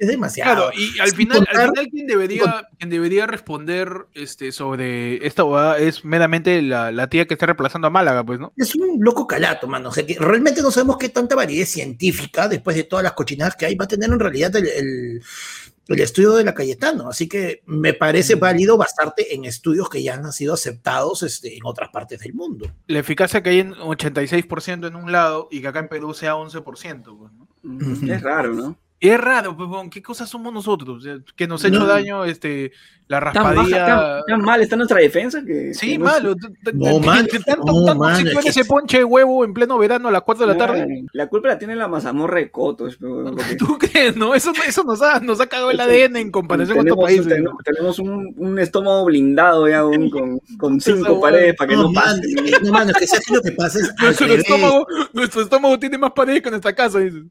[0.00, 0.70] es demasiado.
[0.70, 5.44] Claro, y al final, al contar- final quien debería, quien debería responder este, sobre esta
[5.44, 8.52] huevada es meramente la, la tía que está reemplazando a Málaga, pues, ¿no?
[8.56, 9.90] Es un loco calato, mano.
[9.90, 13.54] O sea, que realmente no sabemos qué tanta validez científica, después de todas las cochinadas
[13.56, 15.22] que hay, va a tener en realidad el, el-
[15.88, 17.08] el estudio de la Cayetano.
[17.08, 21.62] Así que me parece válido basarte en estudios que ya han sido aceptados este, en
[21.64, 22.70] otras partes del mundo.
[22.86, 26.36] La eficacia que hay en 86% en un lado y que acá en Perú sea
[26.36, 26.62] 11%,
[27.18, 27.48] pues, ¿no?
[27.62, 28.78] Mm, Es raro, ¿no?
[29.02, 31.02] Es raro, pues, ¿qué cosas somos nosotros?
[31.34, 31.86] Que nos ha hecho No.
[31.86, 32.72] daño este,
[33.10, 33.86] la Tan, baja, raspadilla.
[33.86, 35.74] tan, tan mal está nuestra defensa que.
[35.74, 36.34] Sí, que no- malo.
[36.36, 39.76] t- No, t- Tanto, no, tanto si es que- ese ponche de huevo en pleno
[39.78, 41.04] verano a las 4 de la tarde.
[41.12, 42.96] La culpa la tiene la mazamorra de Cotos.
[43.00, 44.14] pero- porque ¿Tú crees?
[44.16, 47.26] No, eso, eso nos, ha, nos ha cagado el ADN en comparación con otros países.
[47.26, 51.92] tenemos, tenemos un, un estómago blindado ya aún con, con cinco paredes para que no,
[51.92, 52.20] pase.
[52.62, 53.92] no, mano, es que que lo que pasa es.
[54.00, 57.00] Nuestro estómago, nuestro estómago tiene más paredes que nuestra casa.
[57.00, 57.22] dices.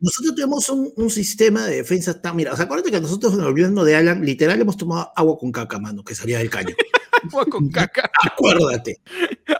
[0.00, 2.36] Nosotros tenemos un, un sistema de defensa tan.
[2.36, 5.50] Mira, o sea, acuérdate que nosotros el gobierno de Alan, literal, hemos tomado agua con
[5.50, 6.74] caca, mano, que salía del caño.
[7.28, 8.10] Agua con caca.
[8.24, 9.00] Acuérdate.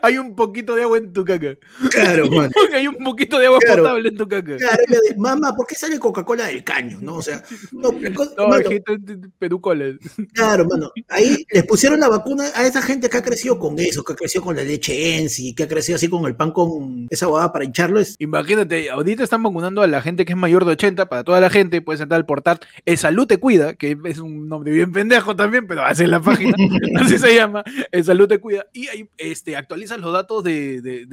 [0.02, 1.56] Hay un poquito de agua en tu caca.
[1.90, 2.50] Claro, mano.
[2.74, 3.82] Hay un poquito de agua Claro.
[3.82, 4.56] potable en tu caca.
[4.56, 4.82] Claro,
[5.16, 6.98] mamá, ¿por qué sale Coca-Cola del caño?
[7.00, 7.16] ¿No?
[7.16, 8.70] O sea, no, No, mano,
[10.34, 10.90] claro, mano.
[11.08, 14.16] Ahí les pusieron la vacuna a esa gente que ha crecido con eso, que ha
[14.16, 17.52] crecido con la leche Ensi, que ha crecido así con el pan con esa huevada
[17.52, 18.00] para hincharlo.
[18.00, 21.40] Es, Imagínate, ahorita están vacunando a la gente que es mayor de 80, para toda
[21.40, 24.92] la gente, puedes entrar al portal El Salud Te Cuida, que es un nombre bien
[24.92, 26.54] pendejo también, pero hace la página,
[27.00, 27.55] así se llama.
[27.90, 28.66] El Salud te cuida.
[28.72, 31.06] Y ahí este, actualizas los datos de, de,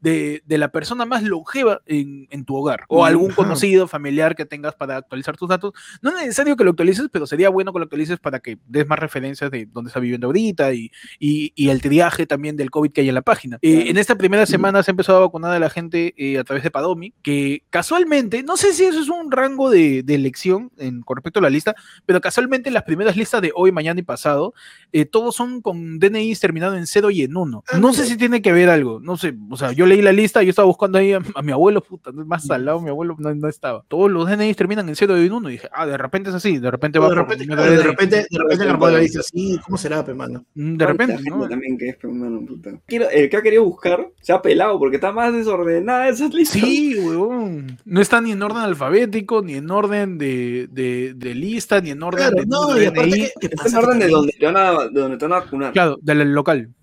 [0.00, 2.84] de, de, la persona más longeva en, en tu hogar.
[2.88, 3.36] O algún Ajá.
[3.36, 5.72] conocido, familiar que tengas para actualizar tus datos.
[6.02, 8.86] No es necesario que lo actualices, pero sería bueno que lo actualices para que des
[8.86, 12.92] más referencias de dónde está viviendo ahorita y, y, y el triaje también del COVID
[12.92, 13.58] que hay en la página.
[13.62, 16.44] Eh, en esta primera semana se ha empezado a vacunar a la gente eh, a
[16.44, 20.70] través de Padomi, que casualmente, no sé si eso es un rango de, de elección
[20.78, 21.74] en, con respecto a la lista,
[22.06, 24.54] pero casualmente las primeras listas de hoy, mañana y pasado,
[24.92, 27.64] eh, todos son con DNIs terminado en 0 y en 1.
[27.70, 30.12] Ah, No sé si tiene que ver algo, no sé, o sea, yo leí la
[30.12, 32.90] lista, yo estaba buscando ahí a, a mi abuelo, puta, no es más salado, mi
[32.90, 33.84] abuelo no, no estaba.
[33.88, 36.36] Todos los DNIs terminan en 0 y en 1 y dije, ah, de repente es
[36.36, 39.58] así, de repente va de repente, claro, de repente, de repente Garbola la dice así,
[39.64, 40.44] ¿cómo será, pe, mano?
[40.54, 41.48] Mm, De repente, ¿no?
[41.48, 42.70] También que es, mano, puta.
[42.86, 46.60] Quiero- el que ha querido buscar se ha pelado porque está más desordenada esas listas.
[46.60, 47.78] Sí, weón.
[47.84, 52.02] No está ni en orden alfabético, ni en orden de, de, de lista, ni en
[52.02, 53.20] orden Claro, de no, y de aparte DNI.
[53.20, 55.32] que, que Está pasa en orden de donde te van a, de donde te van
[55.32, 55.63] a vacunar.
[55.72, 56.74] Claro, del local.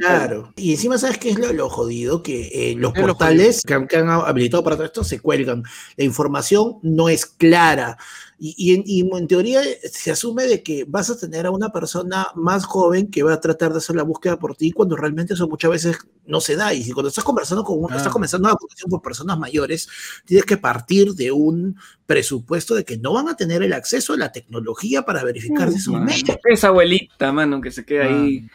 [0.00, 0.52] Claro.
[0.56, 2.22] Y encima, ¿sabes qué es lo, lo jodido?
[2.22, 5.20] Que eh, los Es lo portales que han, que han habilitado para todo esto se
[5.20, 5.62] cuelgan.
[5.96, 7.96] La información no es clara.
[8.40, 11.70] Y, y en, y en teoría se asume de que vas a tener a una
[11.72, 15.34] persona más joven que va a tratar de hacer la búsqueda por ti cuando realmente
[15.34, 16.72] eso muchas veces no se da.
[16.72, 17.96] Y si cuando estás conversando con un- Ah.
[17.96, 19.88] estás comenzando una vacunación por personas mayores,
[20.24, 24.16] tienes que partir de un presupuesto de que no van a tener el acceso a
[24.16, 26.06] la tecnología para verificar si son.
[26.44, 28.48] Esa abuelita, mano, que se queda ahí.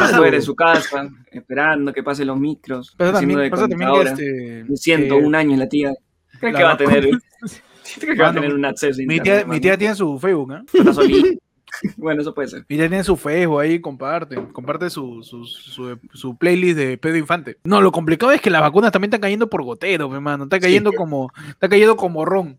[0.00, 2.94] Afuera de su casa, esperando que pasen los micros.
[2.98, 4.76] Haciendo también, de pasa también que este.
[4.76, 5.94] Siento que un año en la tía.
[6.40, 7.02] ¿Crees la que va a tener,
[8.00, 11.38] ¿crees que va a tener un acceso Mi tía, mi tía tiene su Facebook, ¿eh?
[11.96, 12.60] Bueno, eso puede ser.
[12.68, 14.36] Mi tía tiene su Facebook ahí, comparte.
[14.52, 17.58] Comparte su, su, su, su playlist de Pedro Infante.
[17.62, 20.44] No, lo complicado es que las vacunas también están cayendo por gotero, hermano.
[20.44, 21.30] Está cayendo como.
[21.50, 22.58] Está cayendo como ron.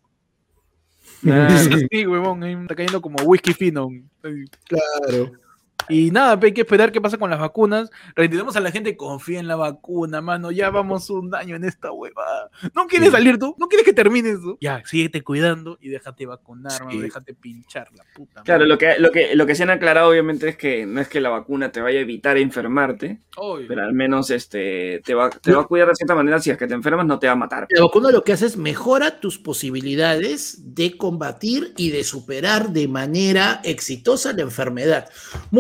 [1.91, 3.89] Sí, huevón, está cayendo como whisky fino.
[4.21, 5.32] Claro.
[5.88, 7.89] Y nada, hay que esperar qué pasa con las vacunas.
[8.15, 10.52] Reiteramos a la gente, confía en la vacuna, mano.
[10.52, 12.50] Ya vamos un año en esta huevada.
[12.76, 13.13] ¿No quieres Sí.
[13.13, 13.56] salir tú?
[13.58, 14.58] ¿No quieres que termine eso?
[14.62, 16.92] Ya, síguete cuidando y déjate vacunar, mano.
[16.92, 17.00] Sí.
[17.00, 18.44] Déjate pinchar la puta.
[18.44, 18.68] Claro, madre.
[18.70, 21.22] lo que, lo, que, lo que se han aclarado obviamente es que no es que
[21.22, 23.68] la vacuna te vaya a evitar enfermarte, Obvio.
[23.68, 26.39] pero al menos este, te, va, te va a cuidar de cierta manera.
[26.39, 27.65] Si es que te enfermas, no te va a matar.
[27.70, 32.88] La vacuna lo que hace es mejora tus posibilidades de combatir y de superar de
[32.88, 35.10] manera exitosa la enfermedad.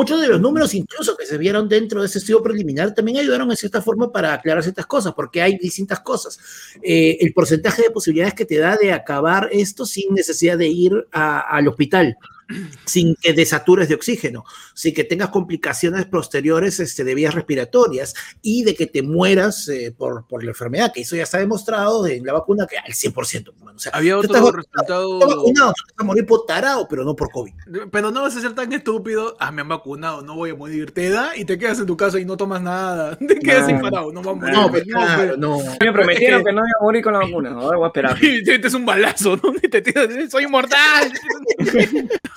[0.09, 3.51] Muchos de los números, incluso que se vieron dentro de ese estudio preliminar, también ayudaron
[3.51, 6.39] en cierta forma para aclarar ciertas cosas, porque hay distintas cosas.
[6.81, 11.07] Eh, el porcentaje de posibilidades que te da de acabar esto sin necesidad de ir
[11.11, 12.17] al hospital
[12.85, 18.63] sin que desatures de oxígeno, sin que tengas complicaciones posteriores este, de vías respiratorias y
[18.63, 22.25] de que te mueras eh, por, por la enfermedad, que eso ya está demostrado en
[22.25, 23.49] la vacuna que al 100%.
[23.53, 23.75] hermano.
[23.75, 25.13] O sea, Había otro estás vacunado, resultado.
[25.19, 27.53] estás vacunado, tú te vas a morir por tarado, pero no por COVID.
[27.91, 29.37] Pero no vas a ser tan estúpido.
[29.39, 30.91] Ah, me han vacunado, no voy a morir.
[30.91, 33.15] Te da y te quedas en tu casa y no tomas nada.
[33.29, 33.67] Te quedas No.
[33.67, 34.55] sin parado, no vamos a morir.
[34.59, 35.37] No, pero claro, pues.
[35.37, 35.57] no.
[35.79, 37.51] Me prometieron Es que- que no iba a morir con la vacuna.
[37.51, 38.17] Ahora voy a esperar.
[38.23, 39.53] Y te metes un balazo, ¿no?
[39.63, 41.11] Y te tiras, soy inmortal.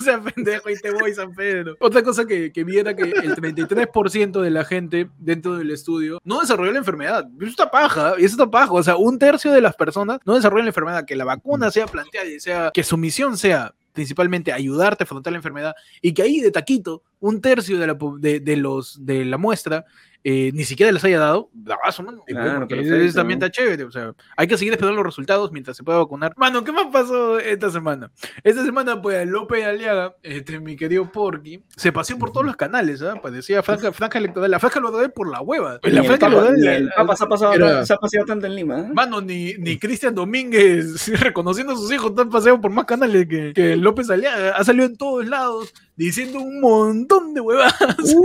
[0.02, 1.76] Sea, pendejo, y te voy, San Pedro.
[1.80, 6.40] Otra cosa que, que vi que el 33% de la gente dentro del estudio no
[6.40, 7.28] desarrolló la enfermedad.
[7.40, 8.72] Eso está paja, eso está paja.
[8.72, 11.04] O sea, un tercio de las personas no desarrollan la enfermedad.
[11.06, 15.32] Que la vacuna sea planteada y sea, que su misión sea principalmente ayudarte a afrontar
[15.32, 19.24] la enfermedad y que ahí de taquito un tercio de la, de, de los, de
[19.24, 19.84] la muestra
[20.24, 22.22] eh, ni siquiera les haya dado, bravazo, mano.
[22.26, 23.46] Claro, Porque perfecto, eso también ¿no?
[23.46, 23.84] está chévere.
[23.84, 26.32] O sea, hay que seguir esperando los resultados mientras se pueda vacunar.
[26.36, 28.10] Mano, ¿qué más pasó esta semana?
[28.44, 33.02] Esta semana, pues, López Aliaga, este, mi querido Porky, se paseó por todos los canales,
[33.02, 33.16] ¿ah?
[33.20, 34.50] Parecía franja, franja electoral.
[34.50, 35.80] La franja electoral por la hueva.
[35.82, 38.80] La franja el Papa se ha pasado, Era- se ha paseado tanto en Lima.
[38.80, 38.90] ¿eh?
[38.92, 43.52] Mano, ni, ni Cristian Domínguez reconociendo a sus hijos están paseando por más canales que,
[43.54, 44.52] que López Aliaga.
[44.56, 47.74] Ha salido en todos lados diciendo un montón de huevadas.
[47.88, 48.16] Casi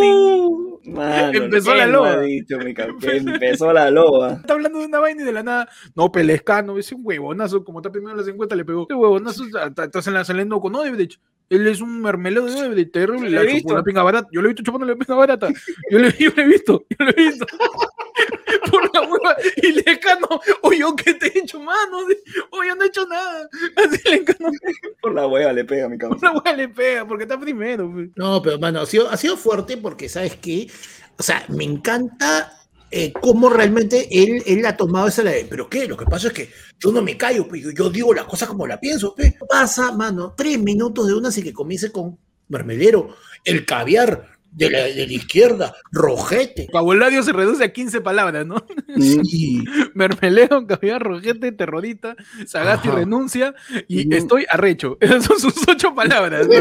[0.00, 2.20] ni- Mano, Empezó ¿quién la lo loba.
[2.22, 2.56] dicho,
[3.04, 4.32] empezó la loba.
[4.32, 5.68] Está hablando de una vaina y de la nada.
[5.94, 8.84] No, Pelescano, ese huevonazo, como está primero en las encuestas, le pegó.
[8.88, 11.20] Ese huevonazo está, saliendo con Odebrecht.
[11.50, 13.30] Él es un mermelado de Odebrecht, terrible.
[13.30, 14.28] Yo lo he La la pinga barata.
[14.32, 15.48] Yo lo he visto chupando la pinga barata.
[15.90, 17.46] Yo lo he visto, yo lo he visto.
[18.92, 19.36] Por la hueva.
[19.56, 20.28] Y Lescano,
[20.62, 21.98] oye, ¿qué te he hecho, mano?
[22.50, 23.48] Oye, no he hecho nada.
[23.76, 24.50] Así Lescano,
[25.00, 26.18] Por la hueva le pega, mi cabrón.
[26.20, 27.90] una hueva le pega porque está primero.
[27.92, 28.08] pues.
[28.16, 30.68] No, pero mano, ha sido, ha sido fuerte porque, ¿sabes qué?
[31.18, 32.52] O sea, me encanta
[32.90, 35.22] eh, cómo realmente él, él ha tomado esa...
[35.22, 35.86] la- Pero ¿qué?
[35.86, 38.48] Lo que pasa es que yo no me callo, pues, yo, yo digo las cosas
[38.48, 39.14] como la pienso.
[39.14, 39.34] Pues.
[39.48, 44.39] Pasa, mano, tres minutos de una así que comience con mermelero, el caviar.
[44.52, 46.66] De la, de la izquierda, rojete.
[46.72, 48.64] Vocabulario se reduce a 15 palabras, ¿no?
[48.98, 49.62] Sí.
[49.94, 53.54] Mermeleo, caviar, rojete, terrorista, Sagasti renuncia
[53.88, 54.12] y Mm.
[54.14, 54.96] estoy arrecho.
[55.00, 56.48] Esas son sus ocho palabras.
[56.48, 56.54] ¿no?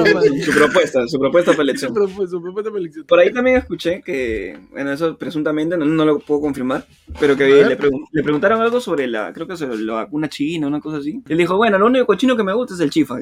[0.44, 1.94] Su propuesta, su propuesta para Su elección.
[2.30, 3.06] su propuesta para elección.
[3.06, 6.86] Por ahí también escuché que, bueno, eso presuntamente, no, no lo puedo confirmar,
[7.20, 10.80] pero que pregun- le preguntaron algo sobre la, creo que sobre la vacuna china, una
[10.80, 11.22] cosa así.
[11.28, 13.18] Él dijo, bueno, lo único cochino que me gusta es el chifa.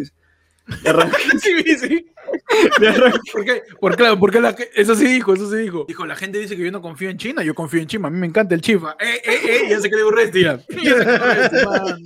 [0.67, 0.81] Dice.
[0.83, 2.05] De arranque- Sí, sí.
[2.79, 3.19] de arranque.
[3.31, 3.63] ¿Por qué?
[3.79, 5.85] Por, claro, porque la, eso sí dijo, eso sí dijo.
[5.87, 8.11] Dijo, la gente dice que yo no confío en China, yo confío en China, a
[8.11, 8.95] mí me encanta el chifa.
[8.99, 10.57] Eh, eh, eh, ya se cree Urresti ya.
[10.69, 12.03] Ya se cree Urresti, man.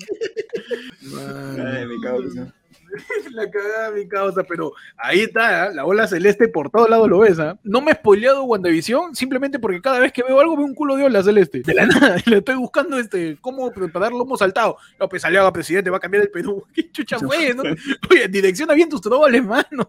[1.58, 1.68] Man.
[1.68, 2.54] Ay, mi causa.
[3.32, 5.74] La cagada mi causa, pero ahí está, ¿eh?
[5.74, 7.58] la ola celeste por todos lados lo ves, ¿ah?
[7.64, 10.96] No me he spoileado WandaVision simplemente porque cada vez que veo algo veo un culo
[10.98, 11.62] de ola celeste.
[11.66, 14.78] De la nada, le estoy buscando este, cómo preparar lomo saltado.
[15.00, 16.64] López Aliaga, presidente, va a cambiar el Perú.
[16.74, 17.64] ¿Qué chucha fue, no?
[18.10, 19.86] Oye, direcciona bien tus troles, mano.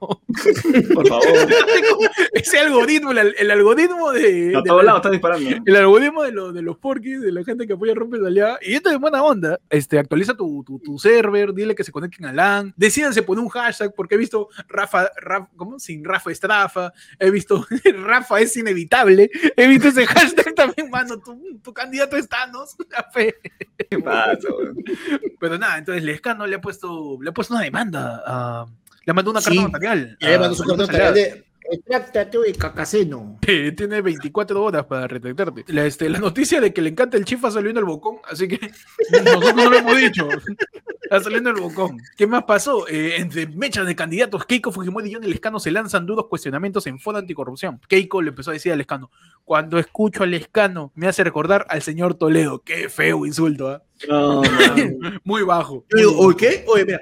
[0.95, 1.25] Por favor.
[2.33, 4.55] Ese algoritmo, el, el algoritmo de.
[4.57, 5.51] A de todos la- lados está disparando.
[5.65, 8.75] el algoritmo de, los de los porquis, de la gente que apoya Rompes Aliaga, y
[8.75, 9.59] esto es buena onda.
[9.71, 13.49] Este, actualiza tu, tu, tu server, dile que se conecten a LAN, decídanse poner un
[13.49, 15.79] hashtag, porque he visto Rafa, Rafa ¿cómo?
[15.79, 17.67] Sin Rafa Estrafa, he visto
[18.05, 23.05] Rafa es inevitable, he visto ese hashtag también, mano, tu, tu candidato es Thanos, la
[23.13, 23.35] fe.
[23.91, 24.77] ¿Qué pasa, weón?
[25.41, 28.67] Pero nada, entonces Lescano le ha puesto, le ha puesto una demanda a.
[29.05, 29.65] Le mandó una carta Sí.
[29.65, 30.17] notarial.
[30.21, 33.39] A mandó su carta notarial de retráctate de cacaceno.
[33.41, 35.65] que tiene 24 horas para retractarte.
[35.69, 38.49] La, este, la noticia de que le encanta el chifa salió en el bocón, así
[38.49, 38.59] que
[39.25, 40.29] nosotros no lo hemos dicho.
[41.03, 41.99] Está saliendo en el bocón.
[42.17, 42.89] ¿Qué más pasó?
[42.89, 46.99] Eh, entre mechas de candidatos, Keiko Fujimori y Johnny Lescano se lanzan duros cuestionamientos en
[46.99, 47.81] Foro Anticorrupción.
[47.87, 49.11] Keiko le empezó a decir a Lescano,
[49.45, 52.63] cuando escucho a Lescano me hace recordar al señor Toledo.
[52.63, 53.83] Qué feo insulto, ¿ah?
[54.09, 55.21] No, man.
[55.25, 55.85] Muy bajo.
[56.17, 56.65] ¿oye qué?
[56.67, 57.01] Oye, mira.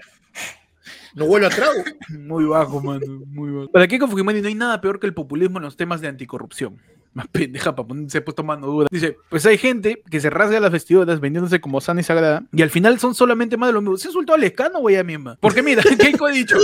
[1.15, 1.83] No vuelvo a trago.
[2.09, 3.07] Muy bajo, mano.
[3.27, 3.73] Muy bajo.
[3.73, 6.81] Para Keiko Fujimori no hay nada peor que el populismo en los temas de anticorrupción.
[7.13, 8.87] Más pendeja para ponerse pues tomando duda.
[8.91, 12.63] Dice, pues hay gente que se rasga las vestiduras vendiéndose como sana y sagrada y
[12.63, 13.97] al final son solamente más de lo mismo.
[13.97, 15.37] ¿Se insultó a Lescano o ella misma?
[15.41, 16.57] Porque mira, Keiko ha dicho,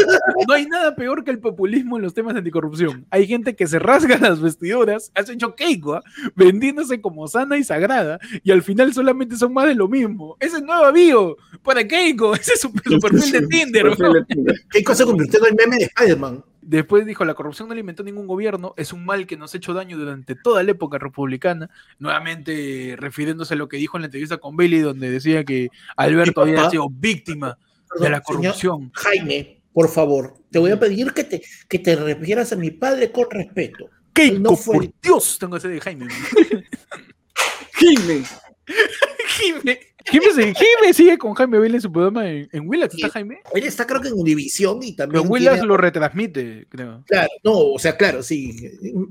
[0.47, 3.07] no hay nada peor que el populismo en los temas de anticorrupción.
[3.11, 6.03] Hay gente que se rasga las vestiduras, has hecho Keiko, ¿ah?
[6.35, 10.37] vendiéndose como sana y sagrada y al final solamente son más de lo mismo.
[10.41, 12.35] Ese es nuevo avivo para Keiko.
[12.37, 13.83] Ese es su, su perfil de Tinder.
[13.83, 14.13] Perfil ¿no?
[14.15, 14.55] de Tinder.
[14.71, 16.45] ¿Qué cosa se convirtió en el meme de Spider-Man?
[16.69, 19.73] Después dijo, la corrupción no alimentó ningún gobierno, es un mal que nos ha hecho
[19.73, 21.71] daño durante toda la época republicana.
[22.01, 26.41] Nuevamente refiriéndose a lo que dijo en la entrevista con Bailey, donde decía que Alberto
[26.41, 27.57] había sido víctima
[28.01, 28.91] de la señor corrupción.
[28.95, 33.13] Jaime, por favor, te voy a pedir que te, que te refieras a mi padre
[33.13, 33.89] con respeto.
[34.13, 36.09] Keiko, no fue- por Dios, tengo ese de Jaime.
[37.75, 38.23] Jaime.
[39.39, 39.79] Jaime,
[40.11, 40.55] Jaime,
[40.95, 43.09] sigue con Jaime Bailey en su programa en, en Willax, ¿está.
[43.11, 43.39] Jaime?
[43.55, 47.03] Él está creo que en Univisión y también Pero Willax tiene- lo retransmite, creo.
[47.07, 48.57] Claro, no, o sea, claro, sí.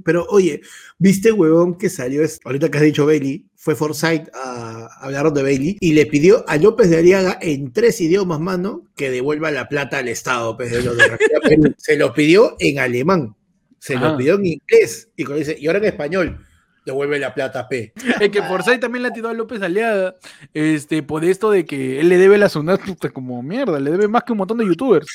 [0.03, 0.61] Pero oye,
[0.97, 5.41] ¿viste, huevón, que salió, es- ahorita que has dicho Bailey, fue Forsyth a hablar de
[5.43, 9.67] Bailey y le pidió a López de Aliaga en tres idiomas, mano, que devuelva la
[9.67, 11.73] plata al Estado, pues, de lo de Rafael Perú.
[11.77, 13.35] Se lo pidió en alemán,
[13.79, 14.11] se Ajá.
[14.11, 16.44] lo pidió en inglés y, cuando dice, y ahora en español,
[16.85, 17.93] devuelve la plata, P.
[18.21, 20.15] Es que Forsyth también le ha tirado a López Aliaga
[20.53, 24.23] este, por esto de que él le debe la SUNAT como mierda, le debe más
[24.23, 25.07] que un montón de youtubers.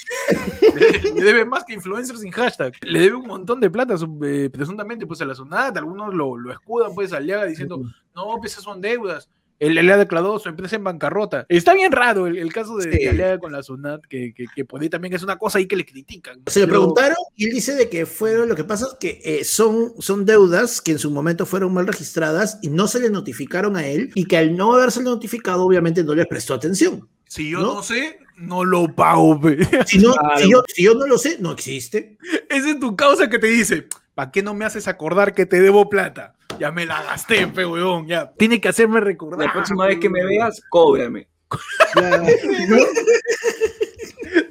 [0.75, 2.75] le, le debe más que influencers sin hashtag.
[2.83, 5.77] Le debe un montón de plata, eh, presuntamente, pues a la SUNAT.
[5.77, 7.81] Algunos lo, lo escudan, pues, a Aliaga diciendo,
[8.15, 9.29] no, pues esas son deudas.
[9.61, 11.47] Él, él ha declarado su empresa en bancarrota.
[11.49, 12.99] Está bien raro el, el caso de, Sí.
[12.99, 15.67] de Aliaga con la SUNAT, que, que, que por ahí también es una cosa ahí
[15.67, 16.43] que le critican.
[16.47, 19.45] Se le preguntaron y él dice de que fueron, lo que pasa es que eh,
[19.45, 23.77] son, son deudas que en su momento fueron mal registradas y no se le notificaron
[23.77, 27.07] a él y que al no haberse notificado obviamente no les prestó atención.
[27.29, 27.75] Si yo ¿no?
[27.75, 29.41] no, sé, no lo pago.
[29.87, 30.39] Si, no, Claro.
[30.39, 32.17] si, yo, si yo no lo sé, no existe.
[32.49, 35.61] Esa es tu causa que te dice, ¿para qué no me haces acordar que te
[35.61, 36.35] debo plata?
[36.61, 38.31] Ya me la gasté, pe, weón, ya.
[38.37, 39.47] Tiene que hacerme recordar.
[39.47, 41.27] La próxima vez que me veas, cóbrame.
[41.95, 42.25] Claro,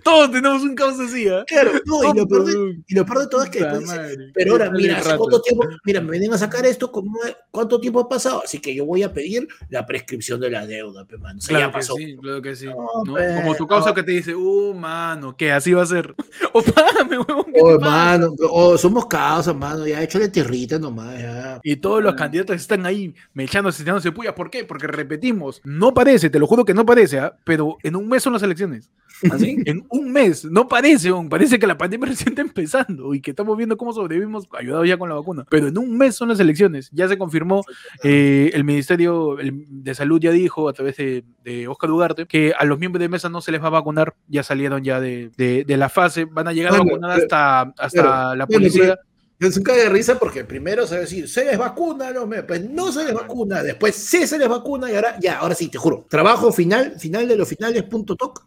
[0.09, 1.43] Todos tenemos un causa así, ¿ah?
[1.47, 4.31] Claro, no, y, lo peor de, y lo peor de todo es que después dice,
[4.33, 5.19] pero ahora, mira, ¿hace rato.
[5.19, 5.65] ¿cuánto tiempo?
[5.85, 7.19] Mira, me vienen a sacar esto, ¿cómo-
[7.51, 8.41] ¿cuánto tiempo ha pasado?
[8.43, 11.37] Así que yo voy a pedir la prescripción de la deuda, pe, mano.
[11.37, 11.93] O sea, Claro ya que pasó.
[11.95, 12.65] sí, claro que sí.
[12.65, 13.13] No, ¿no?
[13.13, 13.95] pe, Como tu causa no.
[13.95, 15.51] que te dice, uh, mano, ¿qué?
[15.51, 16.15] Así va a ser.
[16.53, 17.45] O págame, huevón.
[17.53, 18.15] ¿qué Oh, pasa?
[18.15, 21.59] hermano, oh, somos causas, mano, ya échale tierrita nomás, ya.
[21.63, 24.33] Y todos los candidatos están ahí mechándose, echándose puya.
[24.33, 24.63] ¿Por qué?
[24.65, 27.35] Porque repetimos, no parece, te lo juro que no parece, ¿ah?
[27.43, 28.89] pero en un mes son las elecciones.
[29.31, 29.57] ¿Así?
[29.65, 33.31] En un mes, no parece, aún, parece que la pandemia recién está empezando y que
[33.31, 35.45] estamos viendo cómo sobrevivimos ayudados ya con la vacuna.
[35.49, 37.63] Pero en un mes son las elecciones, ya se confirmó,
[38.03, 42.65] eh, el Ministerio de Salud ya dijo a través de, de Oscar Ugarte que a
[42.65, 45.63] los miembros de mesa no se les va a vacunar, ya salieron ya de, de-
[45.65, 48.97] de la fase, van a llegar a vacunar pero- hasta, hasta la policía.
[49.39, 52.29] Es un cague de risa porque primero se va a decir, se les vacuna, no,
[52.45, 55.69] pues no se les vacuna, después sí se les vacuna y ahora, ya, ahora sí,
[55.69, 58.43] te juro, trabajo final, final de los finales, punto toc,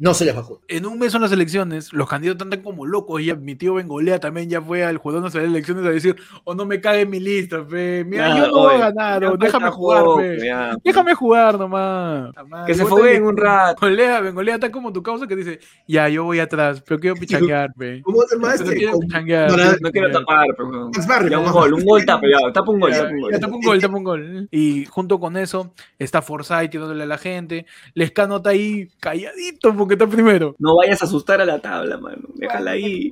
[0.00, 0.58] no se les vacuna.
[0.66, 3.20] En un mes son las elecciones, los candidatos andan como locos.
[3.20, 6.54] Y mi tío Bengolea también ya fue al jugador de las elecciones a decir: O
[6.54, 8.02] no me cague en mi lista, fe.
[8.04, 10.38] Mira, yo no voy a ganar, déjame jugar, poco, fe.
[10.44, 10.74] ya.
[10.82, 12.30] Déjame jugar nomás.
[12.66, 13.86] Que se fogueen un rato.
[13.86, 17.70] Bengolea, Bengolea está como tu causa que dice: Ya, yo voy atrás, pero quiero pichanguear,
[17.78, 18.00] fe.
[18.02, 19.50] ¿Cómo es más que quiero pichanguear.
[19.50, 20.90] Para- No quiero tapar, pero
[21.28, 23.32] Ya un gol, un gol tapa, ya, tapa un gol, Ya, tapa un gol.
[23.32, 24.48] ya, tapa un gol, tapa un gol.
[24.50, 27.66] Y junto con eso está Forsyth dándole a la gente.
[27.94, 30.56] Lescano está ahí calladito porque está primero.
[30.58, 32.28] No vayas a asustar a la tabla, mano.
[32.34, 33.10] Déjala ahí.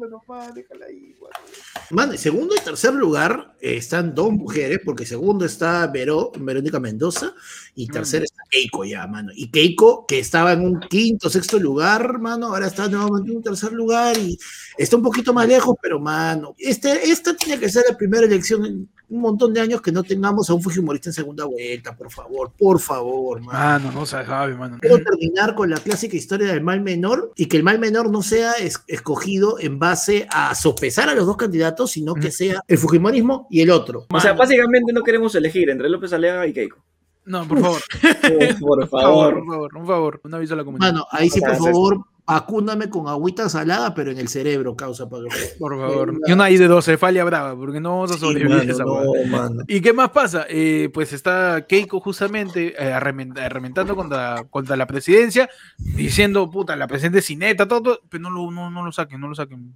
[1.91, 6.81] Mano, en segundo y tercer lugar eh, están dos mujeres, porque segundo está Vero, Verónica
[6.81, 7.35] Mendoza,
[7.74, 9.33] y tercero está Keiko ya, mano.
[9.35, 13.43] Y Keiko, que estaba en un quinto, sexto lugar, mano, ahora está nuevamente en un
[13.43, 14.39] tercer lugar y
[14.76, 18.66] está un poquito más lejos, pero, mano, este, esta tiene que ser la primera elección
[18.66, 22.11] en un montón de años que no tengamos a un Fujimorista en segunda vuelta, por
[22.11, 23.59] favor, por favor, mano.
[23.59, 24.76] Mano, no se sabe, mano.
[24.80, 28.22] Quiero terminar con la clásica historia del mal menor y que el mal menor no
[28.22, 32.36] sea es- escogido en base a sopesar a los dos candidatos, sino que Ujú.
[32.36, 34.06] sea el Fujimorismo y el otro.
[34.12, 36.78] O sea, básicamente no queremos elegir entre López Aliaga y Keiko.
[37.24, 37.80] No, por favor.
[38.59, 40.20] Por Por favor, por favor, un favor.
[40.24, 40.92] Un aviso a la comunidad.
[40.92, 41.98] Mano, ahí sí, por favor,
[42.29, 45.24] vacúname con agüita salada, pero en el cerebro, causa para
[45.59, 46.20] Por favor.
[46.26, 48.72] Y una I de 12, falia brava, porque no vamos a Sí, sobrevivir a mano,
[48.72, 49.62] esa no, mano.
[49.66, 50.45] ¿Y qué más pasa?
[50.49, 55.49] Eh, pues está Keiko justamente eh, arremen- arrementando contra, contra la presidencia,
[55.79, 59.20] diciendo, puta, la presidenta es ineta, todo, todo, pero no lo, no, no lo saquen,
[59.20, 59.74] no lo saquen.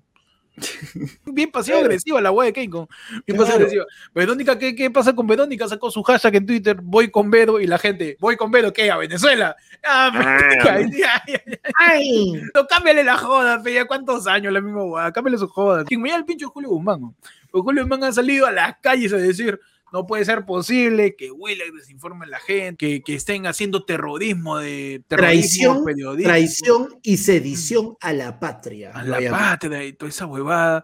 [1.25, 2.89] Bien pasivo-agresiva la weá de Keiko.
[3.11, 3.43] Bien Claro.
[3.45, 3.85] pasivo-agresiva.
[4.15, 5.67] Verónica, ¿qué, ¿qué pasa con Verónica?
[5.69, 8.91] Sacó su hashtag en Twitter, voy con Vero, y la gente, voy con Vero, ¿qué?
[8.91, 9.57] ¿A Venezuela?
[9.85, 10.11] Ah,
[10.63, 10.81] Ah.
[10.91, 11.41] ya, ya.
[11.77, 12.33] ¡Ay!
[12.55, 15.85] No, cámbiale la joda, fe, ya cuántos años la misma hueá, cámbiale su joda.
[15.85, 17.15] Quien me el pincho Julio Guzmán.
[17.51, 19.59] Julio Guzmán ha salido a las calles a decir,
[19.93, 24.59] no puede ser posible que Willa desinforme a la gente, que, que estén haciendo terrorismo
[24.59, 28.93] de terrorismo Traición, Traición y sedición a la patria.
[28.93, 30.83] a la patria y toda esa huevada.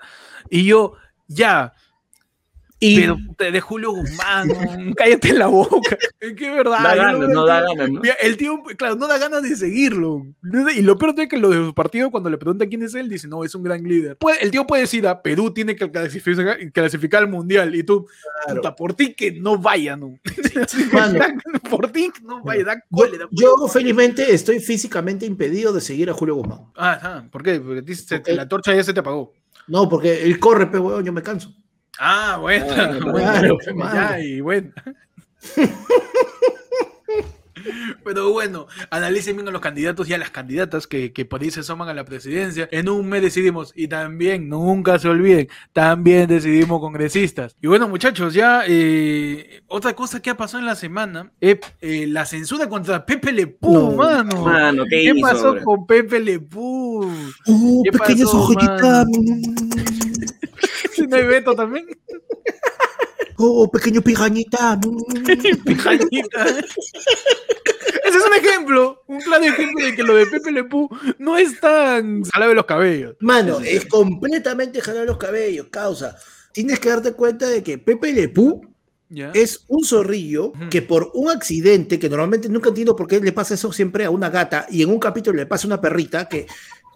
[0.51, 0.95] Y yo,
[1.27, 1.73] ya,
[2.81, 4.49] Y pero puta, de Julio Guzmán,
[4.97, 5.99] cállate la boca.
[6.21, 6.79] Es que es verdad.
[6.83, 8.01] Da ganas, no da ganas, ¿no?
[8.21, 10.25] El tío, claro, no da ganas de seguirlo.
[10.77, 13.09] Y lo peor es que lo de su partido, cuando le preguntan quién es él,
[13.09, 14.17] dice, no, es un gran líder.
[14.17, 17.75] Puede- el tío puede decir, a Perú tiene que clasificar, clasificar al mundial.
[17.75, 18.07] Y tú,
[18.45, 18.61] Claro.
[18.61, 20.17] puta, por ti que no vaya, ¿no?
[21.71, 23.29] Por ti que no vaya, da yo, cólera.
[23.31, 26.61] yo, felizmente estoy físicamente impedido de seguir a Julio Guzmán.
[26.77, 27.61] Ah, ah, ¿por qué?
[27.61, 27.85] Porque
[28.35, 29.33] la torcha ya se te apagó.
[29.67, 31.55] No, porque él corre, pero yo me canso.
[31.99, 32.67] Ah, bueno.
[32.71, 33.59] Ah, bueno, claro,
[33.95, 34.71] ya, y bueno.
[38.05, 41.51] Pero bueno, analicen bien a los candidatos y a las candidatas que, que por ahí
[41.51, 42.69] se asoman a la presidencia.
[42.71, 47.57] En un mes decidimos, y también, nunca se olviden, también decidimos congresistas.
[47.61, 52.07] Y bueno, muchachos, ya eh, otra cosa que ha pasado en la semana es eh,
[52.07, 54.45] la censura contra Pepe Lepú, No, mano.
[54.45, 55.65] Mano, ¿qué, ¿Qué hizo, pasó bro?
[55.65, 57.11] con Pepe Lepú?
[57.47, 58.49] Oh, ¿Qué pequeña pasó.
[61.09, 61.87] ¿No hay Beto también?
[63.41, 64.81] Oh, pequeño pijañita.
[65.65, 66.45] Pijañita.
[66.45, 70.89] Ese es un ejemplo, un claro ejemplo de que lo de Pepe Lepú
[71.19, 73.15] no es tan salado de los cabellos.
[73.21, 76.17] Mano, es completamente jalar los cabellos, causa.
[76.53, 78.61] Tienes que darte cuenta de que Pepe Le Pew
[79.11, 79.31] ¿Ya?
[79.35, 83.55] es un zorrillo que por un accidente, que normalmente nunca entiendo por qué le pasa
[83.55, 86.47] eso siempre a una gata, y en un capítulo le pasa a una perrita, que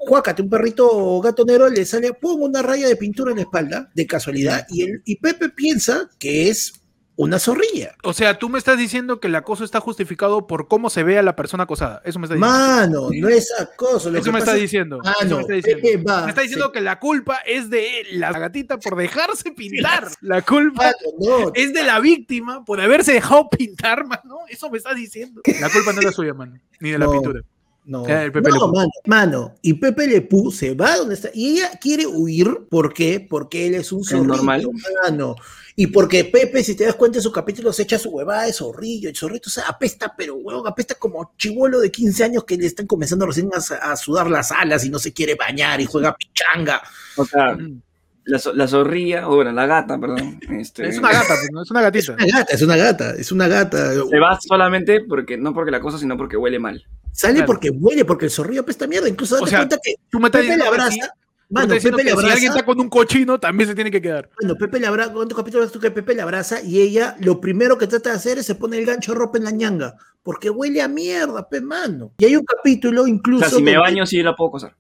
[0.07, 3.91] Juácate, un perrito gato negro le sale, pum, una raya de pintura en la espalda,
[3.95, 6.75] de casualidad, y, el, y Pepe piensa que es
[7.15, 7.95] una zorrilla.
[8.03, 11.19] O sea, tú me estás diciendo que el acoso está justificado por cómo se ve
[11.19, 12.01] a la persona acosada.
[12.05, 12.57] Eso me está diciendo.
[12.59, 14.11] Mano, no es acoso.
[14.11, 14.99] Lo Eso me está es- diciendo.
[15.05, 15.83] Ah, Eso me está diciendo.
[15.83, 20.09] Pepe va, Me está diciendo que la culpa es de la gatita por dejarse pintar.
[20.23, 24.39] La culpa Mano, no, es de la víctima por haberse dejado pintar, mano.
[24.49, 25.43] Eso me estás diciendo.
[25.61, 26.59] La culpa no es la suya, mano.
[26.81, 27.43] Ni de la pintura.
[27.85, 31.55] No, el Pepe no, mano, mano, y Pepe Le Pew se va donde está, y
[31.55, 33.27] ella quiere huir, ¿por qué?
[33.29, 34.69] Porque él es un zorrillo, normal.
[35.03, 35.35] mano,
[35.75, 38.53] y porque Pepe, si te das cuenta en sus capítulos, se echa su huevada de
[38.53, 42.57] zorrillo, el zorrito, o sea, apesta, pero huevón, apesta como chivolo de 15 años que
[42.57, 45.87] le están comenzando recién a, a sudar las alas y no se quiere bañar y
[45.87, 46.81] juega pichanga.
[47.17, 47.83] O sea, Mm.
[48.25, 50.41] La, la zorrilla, o bueno, la gata, perdón.
[50.51, 51.63] Este, Es una gata, pues, ¿no?
[51.63, 52.13] Es una gatita.
[52.15, 53.93] Una gata, es una gata, es una gata.
[53.95, 56.85] Se va solamente porque, no porque la cosa, sino porque huele mal.
[57.13, 57.47] Sale Claro.
[57.47, 60.31] porque huele, porque el zorrillo apesta mierda, incluso date O sea, cuenta que Tú me
[60.31, 61.11] Pepe le abraza,
[61.51, 62.33] mano, Pepe le que si abraza.
[62.33, 64.31] alguien está con un cochino, también se tiene que quedar.
[64.41, 66.63] Bueno, Pepe le abraza, ¿cuántos capítulos tú que Pepe le abraza?
[66.63, 69.37] Y ella lo primero que trata de hacer es se pone el gancho de ropa
[69.39, 72.13] en la ñanga, porque huele a mierda, pe mano.
[72.19, 73.47] Y hay un capítulo O incluso.
[73.47, 74.73] sea, si me baño, sí la puedo coser.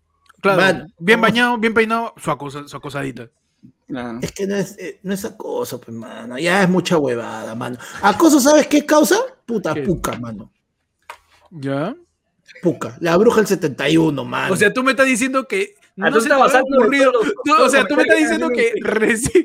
[0.43, 3.29] Claro, bien bañado, bien peinado, su, acosa- su acosadita.
[3.87, 4.19] Claro.
[4.23, 6.39] Es que no es, eh, no es acoso, pues, mano.
[6.39, 7.77] Ya es mucha huevada, mano.
[8.03, 9.17] Acoso, ¿sabes qué causa?
[9.47, 9.83] Puta ¿Qué?
[9.83, 10.51] puca, mano.
[11.51, 11.95] ¿Ya?
[12.63, 12.97] Puca.
[13.01, 14.53] La bruja del 71, mano.
[14.53, 17.13] O sea, tú me estás diciendo que Ah, no se te había ocurrido.
[17.13, 18.73] los- o sea, tú me estás diciendo que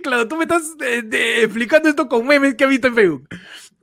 [0.02, 3.28] claro, tú me estás eh, de- explicando esto con memes que has visto en Facebook.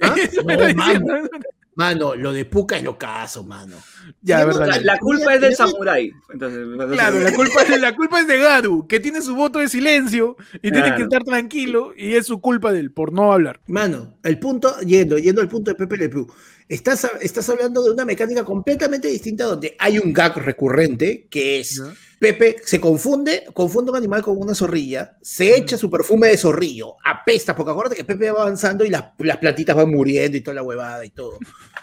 [0.00, 0.14] ¿Ah?
[0.16, 1.00] Eso me No, estás mano.
[1.04, 1.28] diciendo.
[1.76, 3.76] Mano, lo de puca es lo caso, mano.
[4.22, 4.76] Ya, Tenemos verdad.
[4.82, 6.12] la- La culpa es del samurái.
[6.32, 6.60] Entonces,
[6.92, 10.36] Claro, la culpa, es, la culpa es de Garu, que tiene su voto de silencio
[10.62, 13.60] y tiene que estar tranquilo y es su culpa de él por no hablar.
[13.66, 16.26] Mano, el punto, yendo, yendo al punto de Pepe Le Pew,
[16.68, 21.82] estás, estás hablando de una mecánica completamente distinta donde hay un gag recurrente que es.
[22.18, 26.96] Pepe se confunde, confunde un animal con una zorrilla, se echa su perfume de zorrillo,
[27.04, 30.54] apesta, porque acuérdate que Pepe va avanzando y las, las plantitas van muriendo y toda
[30.54, 31.38] la huevada y todo.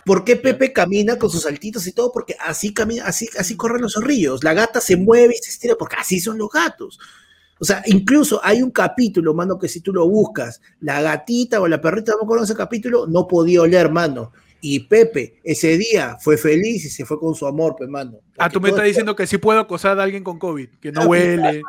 [0.05, 2.11] ¿Por qué Pepe camina con sus saltitos y todo?
[2.11, 4.43] Porque así camina, así, así corren los zorrillos.
[4.43, 6.99] La gata se mueve y se estira porque así son los gatos.
[7.59, 11.67] O sea, incluso hay un capítulo, mano, que si tú lo buscas, la gatita o
[11.67, 14.31] la perrita, no me acuerdo ese capítulo, no podía oler, mano.
[14.63, 18.19] Y Pepe, ese día, fue feliz y se fue con su amor, pues, mano.
[18.37, 21.05] Ah, tú me estás diciendo que sí puedo acosar a alguien con COVID, que no
[21.05, 21.63] huele,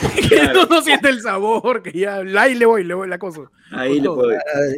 [0.28, 3.42] que no, no siente el sabor, que ya, ahí le voy, le voy la cosa.
[3.72, 4.08] Ahí le.
[4.08, 4.76] Ay,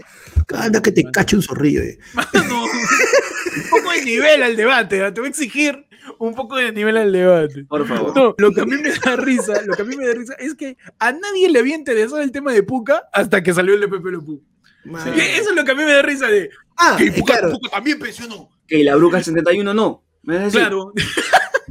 [0.54, 1.82] Anda que te cache un zorrillo.
[1.82, 1.98] eh.
[2.14, 5.14] Mano, un poco de nivel al debate, ¿ah?
[5.14, 5.86] te voy a exigir
[6.18, 7.64] un poco de nivel al debate.
[7.64, 8.14] Por favor.
[8.16, 10.34] No, lo que a mí me da risa, lo que a mí me da risa
[10.34, 13.80] es que a nadie le había interesado el tema de Puka hasta que salió el
[13.80, 14.42] de Pepe Pew.
[14.85, 15.09] Man.
[15.18, 17.53] Eso es lo que a mí me da risa de Ah, que eh, Puka, claro,
[17.53, 18.51] Puka también pensionó.
[18.66, 20.05] Que la bruja del 71 no.
[20.51, 20.93] Claro,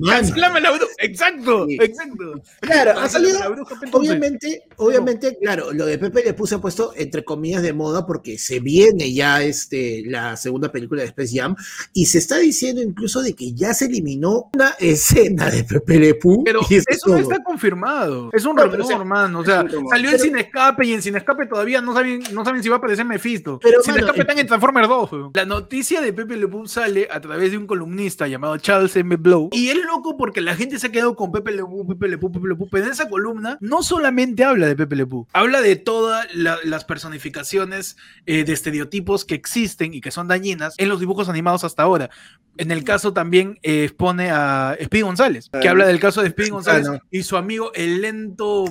[0.02, 0.91] la bruja.
[0.99, 1.78] Exacto, Sí.
[1.82, 2.41] exacto.
[2.60, 7.24] claro, ha salido, la bruja, obviamente, obviamente, claro, lo de Pepe le puse puesto entre
[7.24, 11.56] comillas de moda porque se viene ya este, la segunda película de Space Jam
[11.93, 16.14] y se está diciendo incluso de que ya se eliminó una escena de Pepe Le
[16.16, 16.43] Pew.
[16.43, 18.30] Pero y eso es eso no está confirmado.
[18.34, 19.39] Es un rumor, o sea, hermano.
[19.39, 19.89] O sea, rumor.
[19.91, 22.76] salió en Sin Escape y en Sin Escape todavía no saben, no saben si va
[22.76, 23.60] a aparecer Mephisto.
[23.62, 25.12] Pero, Sin mano, Escape el- están en Transformer 2.
[25.12, 25.32] weón.
[25.34, 29.16] La noticia de Pepe Le Pew sale a través de un columnista llamado Charles M.
[29.16, 29.49] Blow.
[29.52, 32.17] Y es loco porque la gente se ha quedado con Pepe Le Pew, Pepe Le
[32.17, 32.67] Pew, Pepe Le Pew.
[32.69, 36.57] Pero en esa columna no solamente habla de Pepe Le Pew, habla de todas la-
[36.63, 41.63] las personificaciones eh, de estereotipos que existen y que son dañinas en los dibujos animados
[41.63, 42.09] hasta ahora.
[42.57, 46.49] En el caso también eh, expone a Speedy González, que habla del caso de Speedy
[46.49, 46.99] González no.
[47.09, 48.65] y su amigo el lento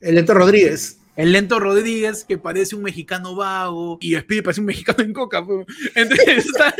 [0.00, 0.98] El Lento Rodríguez.
[1.16, 5.44] el lento Rodríguez, que parece un mexicano vago, y Speedy parece un mexicano en coca.
[5.44, 5.66] pues.
[5.94, 6.74] Entonces está-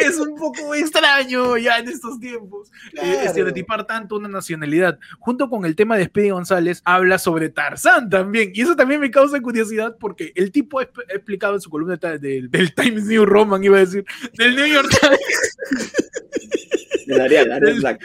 [0.00, 3.20] es un poco extraño ya en estos tiempos eh, Claro.
[3.20, 4.98] estereotipar tanto una nacionalidad.
[5.18, 8.50] Junto con el tema de Speedy González, habla sobre Tarzán también.
[8.54, 11.70] Y eso también me causa curiosidad porque el tipo ha exp- ha explicado en su
[11.70, 14.04] columna de- del, del Times New Roman, iba a decir,
[14.36, 15.56] del New York Times,
[17.16, 18.00] De Arial, Arial Black.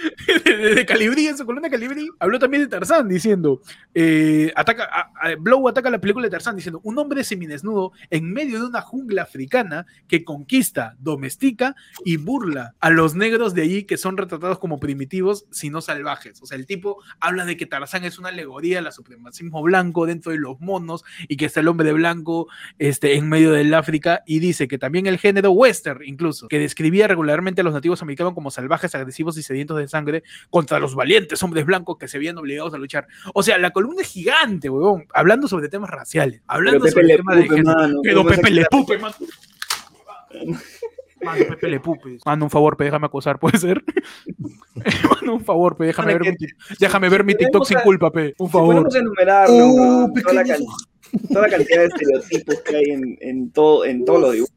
[0.45, 3.62] de, de Calibrí, en su columna Calibrí, habló también de Tarzán, diciendo,
[3.93, 8.32] eh, ataca, a- a- Blow ataca la película de Tarzán diciendo, un hombre semidesnudo en
[8.32, 11.76] medio de una jungla africana que conquista, domestica
[12.06, 16.41] y burla a los negros de allí que son retratados como primitivos, sino salvajes.
[16.41, 20.32] O sea, el tipo habla de que Tarzán es una alegoría al supremacismo blanco dentro
[20.32, 22.47] de los monos y que está el hombre blanco
[22.80, 27.08] este, en medio del África y dice que también el género western incluso, que describía
[27.08, 31.41] regularmente a los nativos americanos como salvajes, agresivos y sedientos de sangre contra los valientes
[31.43, 33.07] hombres blancos que se veían obligados a luchar.
[33.33, 37.43] O sea, la columna es gigante, huevón, hablando sobre temas raciales, hablando sobre temas de
[37.43, 37.77] Pew, género.
[37.77, 38.65] mano, Pero ¿cómo Pepe Le?
[38.65, 39.15] Pupe, mano.
[41.23, 42.17] Mano, Pepe Le Pupe.
[42.25, 43.81] Mano, un favor, pe, déjame acosar, ¿puede ser?
[45.21, 46.47] Mano, un favor, pe, déjame, ver, mi,
[46.79, 48.33] déjame ver mi si TikTok sin culpa, pe.
[48.39, 48.89] Un Si favor.
[48.93, 50.57] a enumerarlo, Uh, toda, la
[51.30, 54.55] toda la cantidad de estereotipos que hay en, en todo, en todos los dibujos.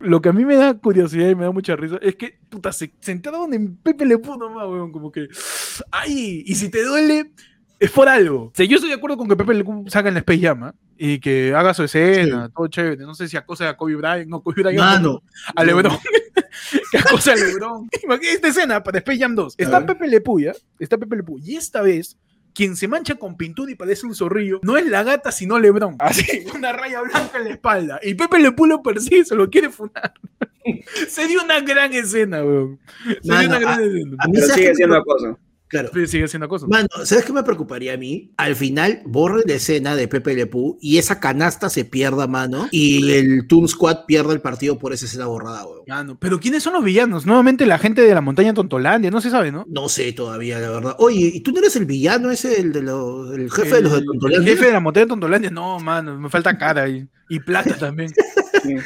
[0.00, 2.72] Lo que a mí me da curiosidad y me da mucha risa es que, puta,
[2.72, 5.28] se sentaron en Pepe Le Pew nomás, weón, como que,
[5.90, 7.32] ay, y si te duele,
[7.78, 8.44] es por algo.
[8.44, 10.40] O sea, yo estoy de acuerdo con que Pepe Le Pew salga en la Space
[10.40, 10.74] Jam, ¿ah?
[10.98, 13.02] y que haga su escena, todo chévere.
[13.04, 15.22] No sé si acosa a Kobe Bryant, no, Kobe Bryant, Mano,
[15.54, 15.92] a LeBron.
[16.90, 17.88] que acosa a LeBron.
[18.02, 19.54] Imagínate esta escena para Space Jam 2.
[19.58, 19.84] Está.
[19.84, 20.52] Pepe Le Pew, ¿ya?
[20.78, 21.38] Está Pepe Le Pew.
[21.42, 22.16] Y esta vez,
[22.56, 25.96] quien se mancha con pintura y parece un zorrillo, no es la gata, sino LeBron.
[25.98, 28.00] Así, una raya blanca en la espalda.
[28.02, 30.14] Y Pepe Le Pew lo persigue, se lo quiere funar.
[31.08, 32.80] Se dio una gran escena, weón.
[33.22, 34.16] Se Mano, dio una gran escena.
[34.18, 35.38] a mí Pero ¿sabes sigue siendo acoso.
[35.68, 35.90] Claro.
[36.06, 36.68] Sigue haciendo cosas.
[36.68, 38.32] Mano, ¿sabes qué me preocuparía a mí?
[38.36, 42.68] Al final borren la escena de Pepe Le Pew y esa canasta se pierda, mano,
[42.70, 45.82] y el Toon Squad pierda el partido por esa escena borrada, weón.
[45.88, 47.26] Mano, Pero ¿quiénes son los villanos?
[47.26, 49.64] Nuevamente la gente de la montaña Tontolandia, no se sabe, ¿no?
[49.68, 50.96] No sé todavía, la verdad.
[50.98, 53.92] Oye, ¿y tú no eres el villano ese, el, de los, el jefe de los
[53.92, 54.38] de Tontolandia?
[54.38, 57.08] El jefe de la montaña Tontolandia, no, mano, me falta cara ahí.
[57.28, 58.12] Y plata también.
[58.62, 58.76] Sí.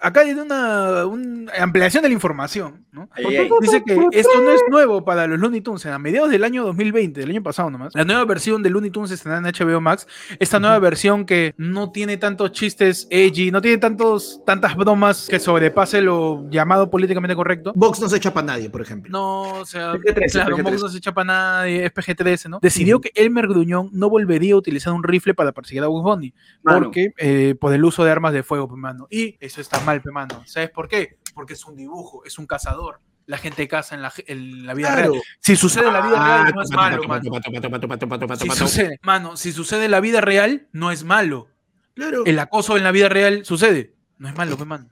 [0.00, 3.08] Acá hay una, una ampliación de la información, ¿no?
[3.12, 3.50] Ay, ay.
[3.60, 5.84] Dice que esto no es nuevo para los Looney Tunes.
[5.86, 9.10] A mediados del año 2020, del año pasado nomás, la nueva versión de Looney Tunes
[9.10, 10.06] está en HBO Max.
[10.38, 15.38] Esta nueva versión que no tiene tantos chistes edgy, no tiene tantos, tantas bromas que
[15.38, 17.72] sobrepase lo llamado políticamente correcto.
[17.74, 19.10] Vox no se echa para nadie, por ejemplo.
[19.10, 20.62] No, o sea, PG-13, claro, PG-13.
[20.62, 22.58] Mox no se echa para nadie, es PG-13, ¿no?
[22.62, 26.32] Decidió que Elmer Gruñón no volvería a utilizar un rifle para perseguir a Bugs Bunny,
[26.62, 26.84] Mano.
[26.84, 29.06] porque eh, por el uso de armas de fuego, pe, mano.
[29.10, 30.42] Y eso está mal, pe, mano.
[30.46, 31.18] ¿Sabes por qué?
[31.34, 33.00] Porque es un dibujo, es un cazador.
[33.26, 35.12] La gente caza en la, en la vida Claro.
[35.12, 35.22] real.
[35.40, 38.36] Si sucede en la vida Ah, real, no es malo, mano.
[38.38, 41.48] Si sucede, mano, si sucede en la vida real, no es malo.
[41.94, 42.24] Claro.
[42.26, 43.94] El acoso en la vida real sucede.
[44.18, 44.88] No es malo, pe, mano.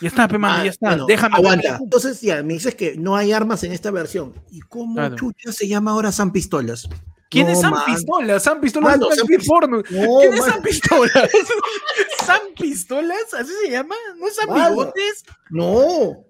[0.00, 0.88] Ya está, pe, mano, Ah, ya está.
[0.88, 1.78] bueno, Déjame Aguanta.
[1.80, 4.32] Entonces, ya, me dices que no hay armas en esta versión.
[4.50, 5.14] ¿Y cómo Claro.
[5.16, 6.88] chucha se llama ahora San Pistolas?
[7.30, 7.82] ¿Quién No, es Sam man.
[7.86, 8.40] Pistola?
[8.40, 9.76] Sam Pistola Mano, es una Sam actriz Pis- porno.
[9.76, 9.82] No,
[10.20, 10.52] ¿Quién es mano.
[10.52, 11.30] Sam Pistolas?
[12.26, 13.34] ¿Sam Pistolas?
[13.38, 13.94] ¿Así se llama?
[14.18, 14.70] ¿No es Sam Mano.
[14.70, 15.24] Bigotes?
[15.50, 16.24] No.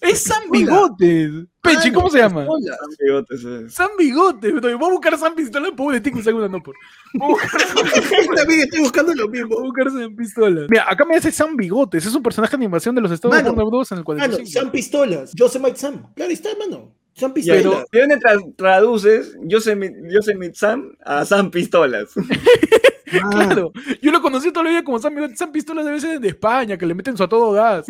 [0.00, 0.88] Es Sam Pistola.
[0.98, 1.46] Bigotes.
[1.60, 2.46] Pechi, Mano, ¿cómo se llama?
[2.46, 2.78] Pistolas.
[3.00, 3.66] Bigotes, eh.
[3.70, 4.52] Sam Bigotes.
[4.60, 5.68] Voy a buscar Sam Pistola.
[5.76, 6.74] Pobre tico, un segundo, no por.
[7.14, 9.60] Voy a buscar, También estoy buscando lo voy a mismo.
[9.60, 10.66] buscar Sam Pistola.
[10.70, 12.06] Mira, acá me hace Sam Bigotes.
[12.06, 13.54] Es un personaje de animación de los Estados Mano.
[13.54, 13.90] Bros.
[13.92, 14.50] en el Mano, 45.
[14.60, 15.32] San Pistolas.
[15.34, 16.12] Yosemite Sam.
[16.14, 16.94] Claro, ahí está, mano.
[17.18, 17.62] San Ya, Pistolas.
[17.62, 22.10] pero, ¿de dónde tra- traduces Yosemite, Yosemite Sam a Sam Pistolas?
[23.10, 25.38] Ah, Claro, yo lo conocí toda la vida como Sam Bigotes.
[25.38, 27.86] Sam Pistolas debe ser de España, que le meten su a todo gas.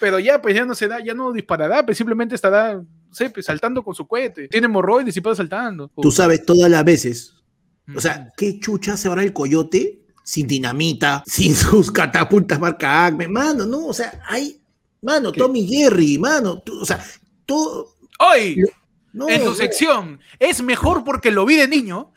[0.00, 3.30] Pero ya, pues ya no se da, ya no disparará, pues simplemente estará, no sé,
[3.30, 4.48] pues, saltando con su cohete.
[4.48, 5.88] Tiene hemorroides y puede saltando.
[6.02, 7.34] Tú sabes todas las veces.
[7.94, 8.30] O sea, Mm.
[8.36, 13.28] ¿qué chucha se habrá el coyote sin dinamita, sin sus catapultas marca Acme?
[13.28, 14.60] Mano, no, o sea, hay.
[15.00, 15.38] Mano, ¿Qué?
[15.38, 16.98] Tommy Jerry, mano, tú- o sea,
[17.46, 17.93] todo.
[18.18, 18.62] Hoy,
[19.12, 19.54] No, en tu no.
[19.54, 22.12] sección, es mejor porque lo vi de niño.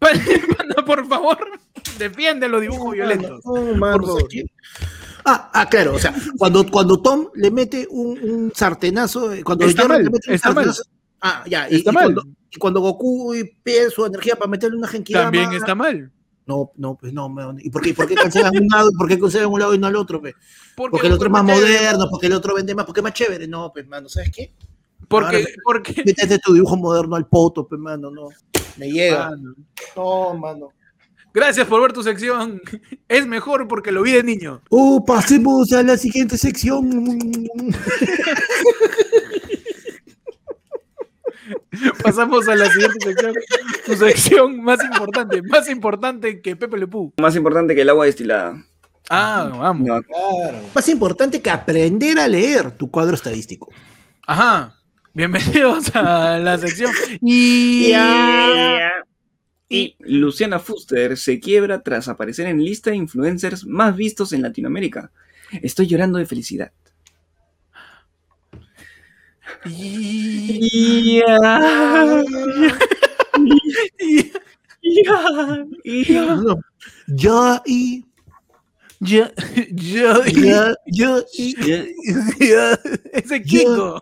[0.86, 1.38] Por favor,
[1.98, 3.40] defiende los dibujos violentos.
[5.24, 9.64] Ah, ah, claro, o sea, cuando, cuando Tom le mete un, un sartenazo, eh, cuando
[9.66, 10.64] Está mal, le mete un está mal.
[10.66, 10.82] sartenazo-
[11.24, 12.02] Ah, ya, y, Está y mal.
[12.14, 13.32] cuando, y cuando Goku
[13.62, 15.24] pierde su energía para meterle una genkidama.
[15.30, 16.10] También está mal.
[16.44, 17.32] No, no, pues no.
[17.60, 19.86] ¿y por qué, por qué cancelan un lado, por qué cancelan un lado y no
[19.86, 20.20] al otro?
[20.20, 20.34] Pues?
[20.74, 23.46] Porque el otro es más moderno, porque el otro vende más, porque es más chévere.
[23.46, 24.52] No, pues, mano, ¿sabes qué?
[25.08, 28.28] Porque, Ahora- porque, Métete tu dibujo moderno al poto, pues, mano, no.
[28.76, 29.30] Me llega.
[29.30, 29.54] Mano,
[29.96, 30.68] No, mano.
[31.34, 32.60] Gracias por ver tu sección.
[33.08, 34.62] Es mejor porque lo vi de niño.
[34.70, 36.90] Oh, pasemos a la siguiente sección.
[42.02, 43.34] Pasamos a la siguiente sección.
[43.86, 47.12] Tu sección más importante, más importante que Pepe Le Pew.
[47.18, 48.62] Más importante que el agua destilada.
[49.10, 49.86] Ah, vamos.
[49.88, 50.00] No,
[50.74, 53.68] Más importante que aprender a leer tu cuadro estadístico.
[54.26, 54.76] Ajá.
[55.14, 56.90] Bienvenidos a la sección.
[57.20, 57.92] Y.
[59.68, 65.10] Y Luciana Fuster se quiebra tras aparecer en lista de influencers más vistos en Latinoamérica.
[65.62, 66.72] Estoy llorando de felicidad.
[69.64, 71.22] Y.
[74.00, 74.32] Y-
[76.14, 76.60] No.
[77.06, 78.04] Ya y.
[79.04, 79.32] Ya,
[79.72, 81.56] ya, Ya, ya y.
[82.46, 82.78] ya,
[83.12, 84.00] ese Kiko.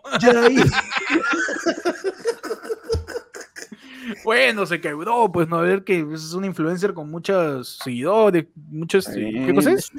[4.23, 9.07] Bueno, se quebró, pues no, a ver que es una influencer con muchos seguidores, muchos.
[9.07, 9.91] ¿Qué cosa es?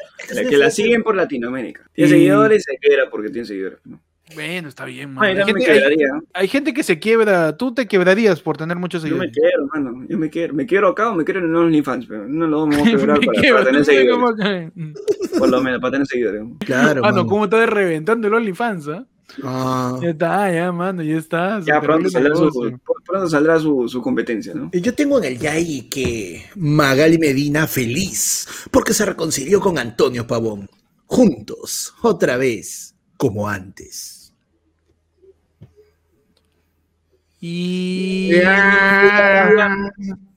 [0.49, 1.89] Que la siguen por Latinoamérica.
[1.93, 3.79] Tiene Y- seguidores, se quiebra porque tiene seguidores.
[3.85, 4.01] ¿no?
[4.35, 5.37] Bueno, está bien, Ay.
[5.39, 6.09] Hay gente, hay- quebraría.
[6.33, 7.57] hay gente que se quiebra.
[7.57, 9.33] Tú te quebrarías por tener muchos Yo me seguidores.
[9.35, 10.07] quiero, mano.
[10.09, 10.55] Yo me quiero.
[10.55, 13.27] Me quiero acá o me quiero en OnlyFans, pero no lo vamos a quebrar Me
[13.27, 14.73] para, quiebro, para tener seguidores.
[15.39, 16.43] Por lo menos, para tener seguidores.
[16.61, 17.03] Claro.
[17.05, 17.27] Ah, no, mano.
[17.27, 18.89] ¿cómo está reventando el OnlyFans?
[18.89, 19.07] ah?
[19.43, 19.99] Ah.
[20.03, 21.61] Ya está, ya, mano, ya está.
[21.61, 24.71] Ya pronto saldrá, su, pronto saldrá su, su competencia, ¿no?
[24.73, 30.69] Yo tengo en el Yai que Magali Medina feliz porque se reconcilió con Antonio Pavón.
[31.07, 34.12] Juntos, otra vez, como antes.
[37.45, 38.31] Y...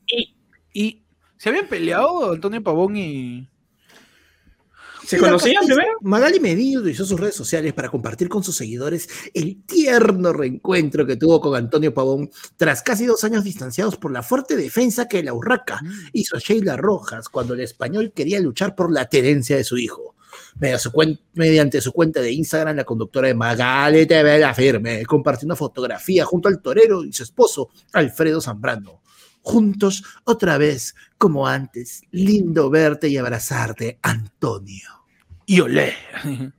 [0.08, 0.36] Y
[0.74, 1.04] y...
[1.38, 3.48] ¿Se habían peleado Antonio Pavón y...
[5.06, 5.92] ¿Se conocían primero?
[6.02, 11.16] Magali Medina utilizó sus redes sociales para compartir con sus seguidores el tierno reencuentro que
[11.16, 15.36] tuvo con Antonio Pavón tras casi dos años distanciados por la fuerte defensa que la
[15.36, 15.80] Urraca
[16.12, 20.15] hizo Sheila Rojas cuando el español quería luchar por la tenencia de su hijo.
[20.60, 25.06] Mediante su, cuen- mediante su cuenta de Instagram, la conductora de Magali TV La Firme
[25.06, 29.02] compartió una fotografía junto al torero y su esposo, Alfredo Zambrano.
[29.42, 32.02] Juntos, otra vez, como antes.
[32.12, 34.90] Lindo verte y abrazarte, Antonio.
[35.46, 35.94] Y olé.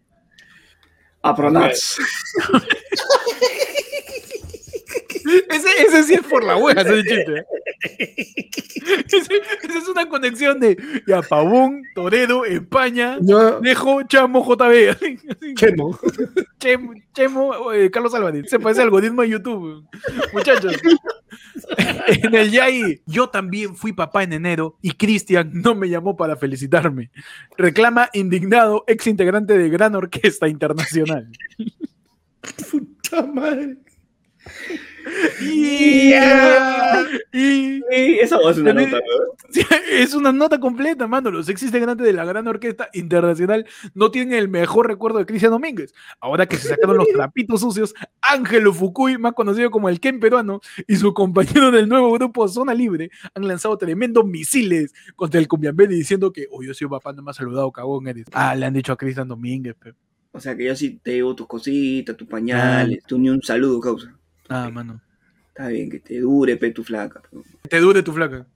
[1.23, 1.97] Apronats.
[5.49, 7.45] Ese, ese sí es por la hueá, ese chiste.
[8.87, 15.55] Esa es una conexión de ya, Pavón, Toredo, España, Yo, Dejo, Chamo, JB.
[15.57, 15.99] Chemo,
[17.13, 18.49] Chemo, eh, Carlos Álvarez.
[18.49, 19.85] Se parece al algoritmo de YouTube.
[20.33, 20.75] Muchachos.
[22.07, 26.37] En el Yai, yo también fui papá en enero y Cristian no me llamó para
[26.37, 27.11] felicitarme.
[27.59, 31.29] Reclama indignado ex integrante de Gran Orquesta Internacional.
[32.71, 33.77] Puta madre.
[35.41, 36.13] Y,
[37.33, 39.01] y- Sí, esa voz es una nota,
[39.93, 41.31] es una nota completa, mano.
[41.31, 45.53] Los ex integrantes de la Gran Orquesta Internacional no tienen el mejor recuerdo de Cristian
[45.53, 45.95] Domínguez.
[46.21, 50.61] Ahora que se sacaron los trapitos sucios, Ángelo Fukui, más conocido como el Ken peruano,
[50.89, 55.95] y su compañero del nuevo grupo Zona Libre han lanzado tremendos misiles contra el Cumbiambelli
[55.95, 58.27] diciendo que, oh, yo soy papá, no me has saludado, cagón eres.
[58.33, 59.93] Ah, le han dicho a Cristian Domínguez, pe.
[60.33, 63.81] O sea que yo sí te llevo tus cositas, tus pañales, tú ni un saludo,
[63.81, 64.13] causa.
[64.49, 65.01] Ah, mano.
[65.49, 67.23] Está bien, que te dure, pe, tu flaca.
[67.69, 68.47] Te dure tu flaca.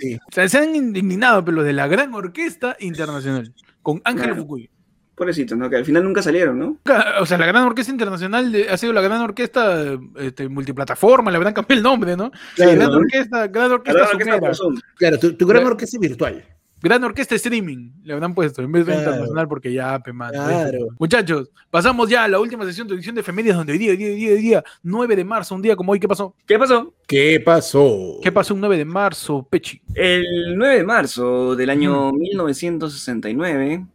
[0.00, 0.16] Sí.
[0.16, 3.52] O sea, se han indignado, pero los de la Gran Orquesta Internacional,
[3.82, 4.42] con Ángelo Claro.
[4.42, 4.70] Fukui.
[5.14, 5.70] Pobrecitos, ¿no?
[5.70, 6.78] Que al final nunca salieron, ¿no?
[7.20, 11.38] O sea, la Gran Orquesta Internacional de- ha sido la Gran Orquesta este, multiplataforma, le
[11.38, 12.30] habrán cambiado el nombre, ¿no?
[12.54, 12.96] Claro, gran ¿no?
[12.98, 14.78] Orquesta, Gran Orquesta Zoom.
[14.96, 16.44] Claro, tu, tu gran orquesta virtual.
[16.82, 19.06] Gran Orquesta Streaming, le habrán puesto, en vez de Claro.
[19.10, 20.88] internacional, porque ya, pe, mano, Claro.
[20.98, 23.96] Muchachos, pasamos ya a la última sesión de edición de Efemérides, donde hoy día, hoy
[23.96, 26.34] día, hoy día, hoy día, 9 de marzo, un día como hoy, ¿qué pasó?
[26.46, 26.92] ¿Qué pasó?
[27.06, 28.18] ¿Qué pasó?
[28.22, 29.80] ¿Qué pasó un 9 de marzo, Pechi?
[29.94, 33.86] El 9 de marzo del año 1969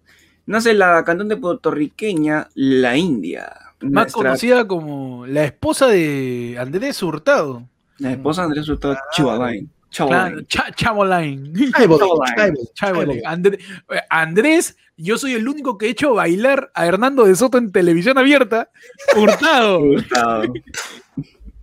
[0.48, 3.52] nace la cantante puertorriqueña La India.
[3.82, 7.68] Más Nuestra- conocida como la esposa de Andrés Hurtado.
[7.98, 9.52] La esposa de Andrés Hurtado Chihuahua.
[9.96, 11.72] Claro, Cha- Chamoline.
[11.72, 12.20] Chaibol, Chaibol.
[12.36, 13.06] Chaibol, Chaibol.
[13.08, 13.22] Chaibol.
[13.26, 13.60] André-
[14.10, 18.18] Andrés, yo soy el único que he hecho bailar a Hernando de Soto en televisión
[18.18, 18.70] abierta.
[19.16, 19.80] Hurtado.
[19.80, 20.44] Hurtado.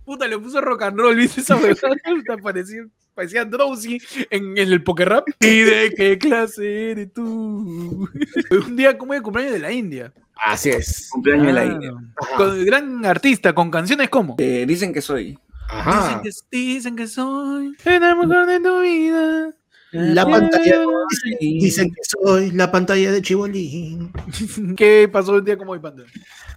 [0.05, 1.55] Puta, le puso rock and roll, ¿viste esa?
[1.57, 3.99] Puta, Parecía, parecía Drowsy
[4.29, 5.27] en, en el poker rap.
[5.39, 8.07] ¿Y de qué clase eres tú?
[8.67, 10.11] Un día como el cumpleaños de la India.
[10.35, 11.09] Así es.
[11.11, 11.93] Cumpleaños de la India.
[12.37, 14.35] Con gran artista, con canciones como.
[14.39, 15.37] Eh, dicen que soy.
[15.69, 16.21] Dicen Ajá.
[16.23, 19.55] que, dicen que soy el amor de tu vida.
[19.91, 20.83] La pantalla.
[21.23, 21.59] Sí.
[21.59, 24.11] Dicen que soy la pantalla de Chibolín.
[24.77, 26.03] ¿Qué pasó un día como hoy, Panda?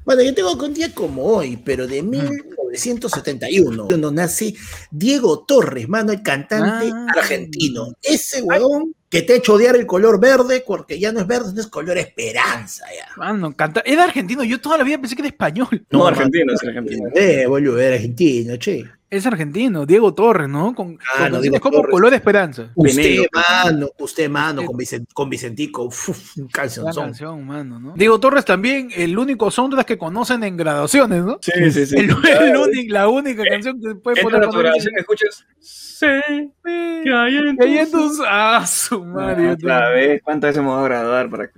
[0.05, 4.55] Bueno, yo tengo que un día como hoy, pero de 1971, cuando nace
[4.91, 7.07] Diego Torres, mano, el cantante Ah.
[7.17, 7.89] argentino.
[8.03, 11.53] Ese huevón que te ha hecho odiar el color verde, porque ya no es verde,
[11.55, 13.07] no es color esperanza ya.
[13.19, 13.83] Mano, canta.
[13.85, 15.69] Era argentino, yo toda la vida pensé que era español.
[15.91, 17.11] No, No, argentino, es argentino.
[17.15, 18.85] Eh, boludo, era argentino, che.
[19.11, 20.75] Es argentino, Diego Torres, ¿no?
[20.75, 21.91] Con, con Ah, no, canciones Diego como Torres.
[21.93, 22.71] Color Esperanza.
[22.75, 27.93] Usted, mano, usted, mano, con, Vicen- con Vicentico, uf, un canción, mano, ¿no?
[27.95, 31.39] Diego Torres también, el único soundtrack que conocen en graduaciones, ¿no?
[31.43, 31.97] Sí, sí, sí.
[31.99, 35.45] El, el único- la única canción que puede poner a tu grabación, escuchas.
[35.61, 38.27] Sé que hay en Que hay en tus tus.
[38.27, 39.45] Ah, su madre.
[39.45, 41.53] yo Otra vez, ¿cuántas veces me voy a graduar para que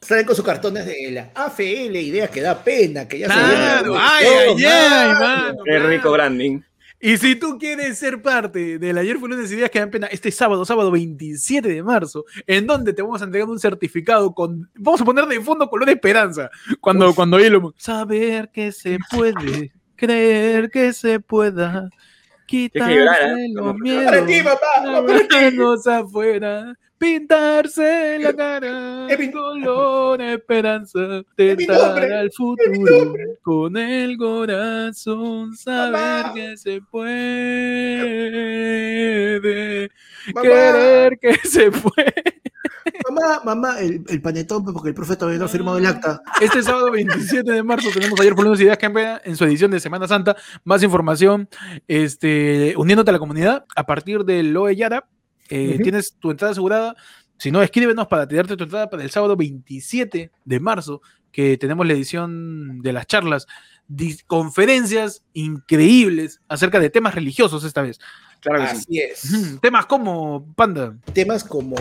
[0.00, 3.92] Salen con sus cartones de la AFL, ideas que da pena, que ya se Claro,
[3.92, 3.98] viene.
[4.06, 5.20] ay, ay, ay, mano.
[5.20, 6.60] mano, Qué rico branding.
[7.00, 10.30] Y si tú quieres ser parte del Ayer fue lunes ideas que dan pena este
[10.30, 15.02] sábado, sábado 27 de marzo, en donde te vamos a entregar un certificado con, vamos
[15.02, 16.50] a poner de fondo color esperanza,
[16.80, 17.74] cuando, cuando ahí lo...
[17.76, 21.90] Saber que se puede, creer que se pueda,
[22.46, 24.80] quitarse los miedos, Para ti, papá,
[25.86, 36.26] afuera, pintarse la cara, Es mi- color esperanza, tentar al futuro, con el corazón, saber
[36.34, 37.10] que se puede,
[40.42, 42.14] querer que se puede.
[43.08, 46.22] Mamá, mamá, el, el panetón, pues, porque el profe todavía no ha firmado el acta.
[46.40, 48.86] Este sábado 27 de marzo tenemos ayer por lunes ideas que
[49.24, 50.36] en su edición de Semana Santa.
[50.64, 51.48] Más información,
[51.88, 55.06] este, uniéndote a la comunidad a partir del OE Yara.
[55.48, 55.78] eh.
[55.82, 56.94] Tienes tu entrada asegurada.
[57.36, 61.02] Si no, escríbenos para tirarte tu entrada para el sábado 27 de marzo,
[61.32, 63.46] que tenemos la edición de las charlas,
[64.26, 67.98] conferencias increíbles acerca de temas religiosos esta vez.
[68.40, 68.76] Claro que sí.
[68.76, 69.60] Así es.
[69.60, 71.76] Temas como, Panda, Temas como,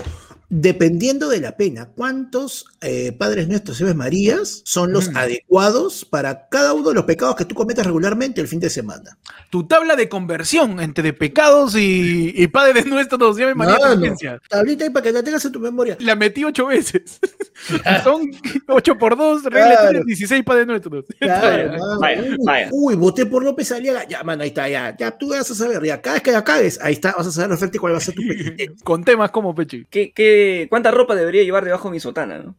[0.62, 5.18] dependiendo de la pena, ¿cuántos eh, Padres Nuestros y Marías son los Mm.
[5.18, 9.18] adecuados para cada uno de los pecados que tú cometes regularmente el fin de semana?
[9.50, 13.78] tu tabla de conversión entre pecados y, y padres nuestros, llame María.
[13.78, 14.42] Clemencia.
[14.50, 15.96] Tablita ahí para que la tengas en tu memoria.
[16.00, 17.20] La metí ocho veces.
[18.04, 18.30] Son
[18.68, 19.90] ocho por dos, regla Claro.
[19.92, 21.06] tres, 16 padres nuestros.
[21.20, 22.00] Claro, Vaya, mano.
[22.00, 22.70] vaya, Uy, vaya.
[22.72, 24.08] Uy, voté por López Aliaga.
[24.08, 24.96] Ya, mano, ahí está, ya.
[24.98, 25.84] Ya tú vas a saber.
[25.84, 28.02] Ya, cada vez que la cagues, ahí está, vas a saber perfecto cuál va a
[28.02, 28.22] ser tu.
[28.84, 29.86] Con temas como Pechi.
[29.90, 32.38] ¿Qué, qué, ¿Cuánta ropa debería llevar debajo de mi sotana?
[32.40, 32.56] no?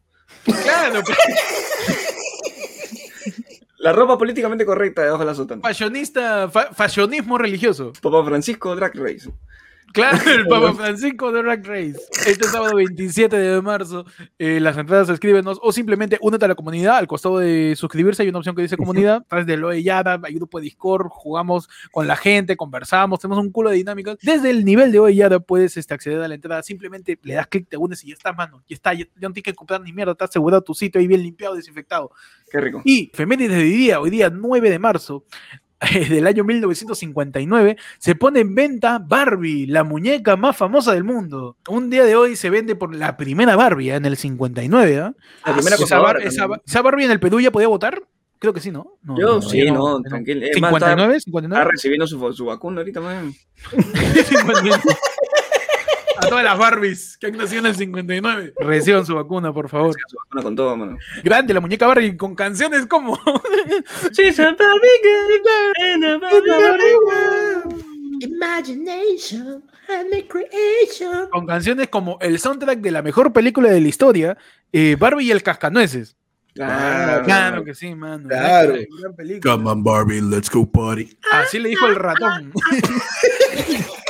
[0.63, 1.01] Claro,
[3.77, 5.61] La ropa políticamente correcta debajo de la sotana.
[5.61, 7.93] Fashionista, fa- fashionismo religioso.
[8.01, 9.29] Papa Francisco Drag Race.
[9.95, 11.95] Claro, el Papa Francisco de Rack Race.
[12.27, 14.05] Este sábado 27 de marzo,
[14.37, 16.97] eh, las entradas escríbenos o simplemente únete a la comunidad.
[16.97, 19.17] Al costado de suscribirse hay una opción que dice comunidad.
[19.17, 23.41] A través de Loe Yada, hay grupo de Discord, jugamos con la gente, conversamos, tenemos
[23.41, 24.17] un culo de dinámicas.
[24.21, 26.61] Desde el nivel de Oe Yada puedes este, acceder a la entrada.
[26.61, 28.63] Simplemente le das clic, te unes y ya está, mano.
[28.67, 31.07] Ya está, ya, ya no tienes que comprar ni mierda, está asegurado tu sitio ahí
[31.07, 32.11] bien limpiado, desinfectado.
[32.51, 32.81] Qué rico.
[32.83, 35.23] Y Femenides de hoy día, hoy día 9 de marzo
[36.09, 41.57] del año 1959, se pone en venta Barbie, la muñeca más famosa del mundo.
[41.69, 43.95] Un día de hoy se vende por la primera Barbie, ¿eh?
[43.95, 44.99] en el 59.
[44.99, 45.13] ¿ah?
[45.45, 48.01] La primera esa, Bar- esa, esa Barbie en el Perú ya podía votar?
[48.39, 48.97] Creo que sí, ¿no?
[49.01, 50.45] No, Yo no, sí, no, tranquilo.
[50.45, 51.71] Es más, está, 59, está 59.
[51.71, 53.33] recibiendo su, su vacuna ahorita, man.
[56.15, 56.27] 59.
[56.27, 58.53] A todas las Barbies que han nacido en el 59.
[58.59, 59.95] Reciban su vacuna, por favor.
[60.07, 60.97] Su vacuna con todo, mano.
[61.23, 63.17] Grande la muñeca Barbie con canciones como
[64.11, 65.41] She's a Barbie girl
[65.93, 67.85] and a Barbie
[68.21, 71.29] Imagination and the creation.
[71.31, 74.37] con canciones como el soundtrack de la mejor película de la historia,
[74.71, 76.15] eh, Barbie y el Cascanueces.
[76.53, 77.25] Claro.
[77.25, 78.29] Claro que sí, mano.
[78.29, 78.73] Claro.
[78.73, 79.53] Gran- gran película.
[79.55, 81.17] Come on, Barbie, let's go party.
[81.33, 82.53] Así le dijo el ratón.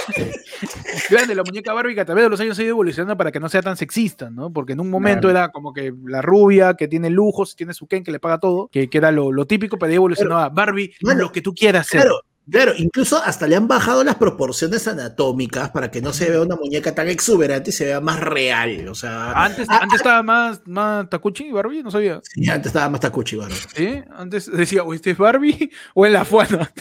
[1.09, 3.39] Grande, la muñeca Barbie que a través de los años ha ido evolucionando para que
[3.39, 4.51] no sea tan sexista, ¿no?
[4.51, 8.03] Porque en un momento era como que la rubia que tiene lujos, tiene su Ken
[8.03, 11.41] que le paga todo, que, que era lo, lo típico, pero evolucionaba Barbie, lo que
[11.41, 12.01] tú quieras ser.
[12.01, 16.41] Claro, claro, incluso hasta le han bajado las proporciones anatómicas para que no se vea
[16.41, 18.87] una muñeca tan exuberante y se vea más real.
[18.87, 22.19] O sea, Antes, Ah, antes estaba más, más Takuchi Barbie, no sabía.
[22.23, 23.55] sí, antes estaba más tacuchi, bueno.
[23.75, 24.01] ¿Sí?
[24.15, 26.71] Antes decía, o este es Barbie o en la Fuana.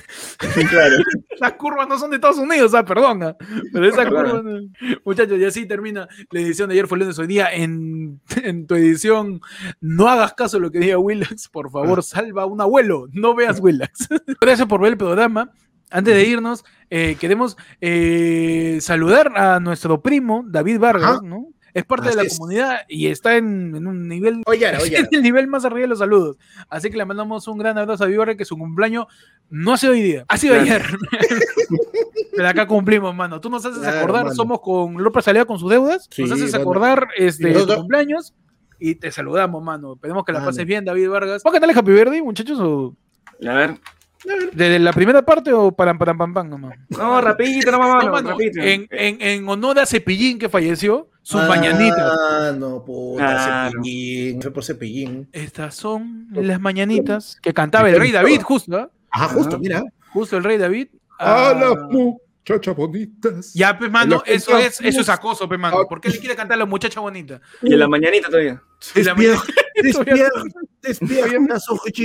[0.69, 0.97] Claro.
[1.41, 3.37] Las curvas no son de Estados Unidos, ah, perdona.
[3.73, 4.41] Pero esa curva.
[4.43, 4.61] no.
[5.05, 7.49] Muchachos, y así termina la edición de ayer fue lunes hoy día.
[7.53, 9.41] En, en tu edición,
[9.81, 13.09] no hagas caso a lo que diga Willax, por favor, salva a un abuelo.
[13.13, 14.09] No veas Willax.
[14.41, 15.51] Gracias por ver el programa.
[15.91, 21.23] Antes de irnos, eh, queremos eh, saludar a nuestro primo, David Vargas.
[21.23, 21.47] ¿no?
[21.73, 22.39] Es parte de la es.
[22.39, 24.97] comunidad y está en, en un nivel Oye, oye.
[24.99, 26.37] en el nivel más arriba de los saludos.
[26.69, 29.07] Así que le mandamos un gran abrazo a Víbora que su cumpleaños
[29.51, 30.83] no ha sido hoy día, ha sido ayer.
[32.37, 33.41] Pero acá cumplimos, mano.
[33.41, 34.35] Tú nos haces Claro, acordar, mano.
[34.37, 38.35] somos con López Salida con sus deudas, Sí, nos haces acordar este, tu cumpleaños
[38.79, 39.95] y te saludamos, mano.
[39.95, 40.51] Esperemos que la Mano.
[40.51, 41.43] pases bien, David Vargas.
[41.43, 42.59] ¿Vos cantarle Happy Birthday, muchachos?
[42.61, 42.95] O
[43.49, 43.79] A ver.
[44.53, 46.79] ¿Desde la primera parte o para pam pam pam nomás?
[46.89, 48.03] No, rapidito, no, mamá.
[48.05, 48.61] No, mano, rapidito.
[48.61, 52.13] en, en, en honor a Cepillín que falleció, sus mañanitas.
[52.19, 53.71] Ah, no, puta, Claro.
[53.73, 54.43] cepillín.
[54.43, 55.29] Fue por cepillín.
[55.33, 58.91] Estas son las mañanitas que cantaba el rey David, justo, ¿ah?
[59.11, 59.59] Ajá, justo, Ajá.
[59.59, 59.83] mira.
[60.13, 60.89] Justo el rey David.
[61.19, 63.53] A Ah, las muchachas bonitas.
[63.55, 65.87] Ya, pe mano, eso es, eso es acoso, pe mano.
[65.89, 67.41] ¿Por qué le quiere cantar a la muchacha bonita?
[67.63, 68.61] Y en la mañanita todavía.
[68.95, 69.43] Y la mañana-
[69.83, 70.43] despierta,
[70.83, 71.59] despierta,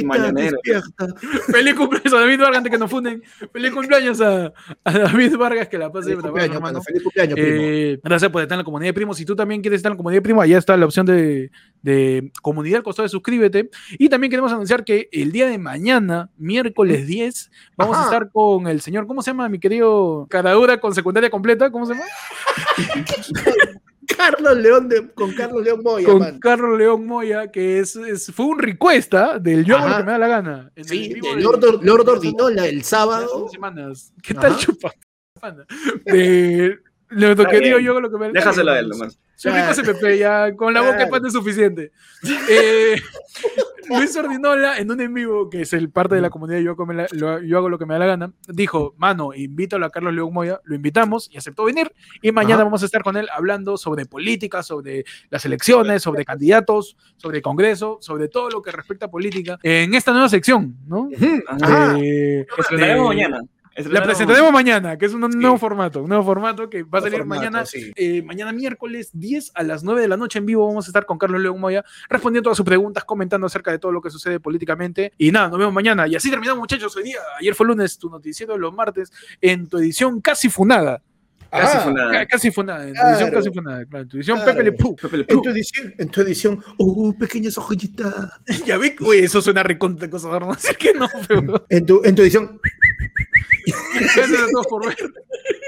[0.05, 0.57] Mañanero.
[0.63, 1.07] despierta.
[1.51, 3.23] Feliz cumpleaños a David Vargas, antes que nos funden.
[3.51, 4.53] Feliz cumpleaños a,
[4.83, 7.61] a David Vargas, que la pase Feliz cumpleaños, mano, feliz cumpleaños, primo.
[7.61, 9.17] Eh, gracias por estar en la comunidad de primos.
[9.17, 11.51] Si tú también quieres estar en la comunidad de primos, allá está la opción de,
[11.81, 13.69] de comunidad al costado de suscríbete.
[13.97, 18.67] Y también queremos anunciar que el día de mañana, miércoles 10, vamos a estar con
[18.67, 19.49] el señor, ¿cómo se llama?
[19.49, 22.05] Mi querido Caradura con secundaria completa, ¿cómo se llama?
[24.17, 26.39] Carlos León de, con Carlos León Moya, con man.
[26.39, 29.39] Carlos León Moya, que es, es- fue un request ¿ah?
[29.39, 30.71] del yo lo que me da la gana.
[30.75, 33.47] En el Sí, vivo de de- Lord, Or- Lord Ordinola el de sábado.
[33.49, 34.11] semanas.
[34.21, 34.41] ¿Qué Ajá.
[34.41, 34.91] tal chupa?
[36.05, 36.77] De
[37.09, 37.87] Está querido bien.
[37.93, 39.17] yo lo que me da la Déjaselo a él nomás.
[39.35, 41.11] Su rico CPP, ya con la boca de Claro.
[41.11, 41.91] pan es suficiente.
[42.49, 43.01] Eh,
[43.97, 46.85] Luis Ordinola, en un en vivo, que es el parte de la comunidad yo, Hago
[46.93, 50.13] la- lo- yo hago lo que me da la gana, dijo, mano, invítalo a Carlos
[50.13, 51.91] León Moya, lo invitamos y aceptó venir.
[52.21, 52.63] Y mañana Ajá.
[52.65, 57.97] vamos a estar con él hablando sobre política, sobre las elecciones, sobre candidatos, sobre Congreso,
[58.01, 61.09] sobre todo lo que respecta a política, en esta nueva sección, ¿no?
[61.15, 61.65] Ajá.
[61.65, 61.97] ajá.
[61.99, 63.41] Eh, Estrenaremos de- mañana.
[63.77, 67.19] La presentaremos mañana, que es un nuevo formato, un nuevo formato que va a salir
[67.19, 67.91] formato, mañana, sí.
[67.95, 70.67] eh, mañana miércoles 10 a las 9 de la noche en vivo.
[70.67, 73.91] Vamos a estar con Carlos León Moya respondiendo todas sus preguntas, comentando acerca de todo
[73.91, 75.13] lo que sucede políticamente.
[75.17, 76.07] Y nada, nos vemos mañana.
[76.07, 76.95] Y así terminamos, muchachos.
[76.95, 79.11] Hoy día, ayer fue lunes, tu noticiero de los martes,
[79.41, 81.01] en tu edición casi funada.
[81.51, 82.11] Casi Ah, fue nada.
[82.11, 83.09] Ca- Casi funada, en tu Claro.
[83.09, 83.85] edición casi funada.
[83.85, 84.51] Claro, en tu edición Claro.
[84.51, 84.95] Pepe Le Pew.
[84.95, 88.13] Pepe Le En tu edición, en tu edición, oh, pequeñas hojitas.
[88.67, 92.13] Ya vi, uy, eso suena recontra cosa no sé que no, pero En tu, en
[92.13, 92.59] tu edición,
[94.15, 94.97] gracias a todos por ver.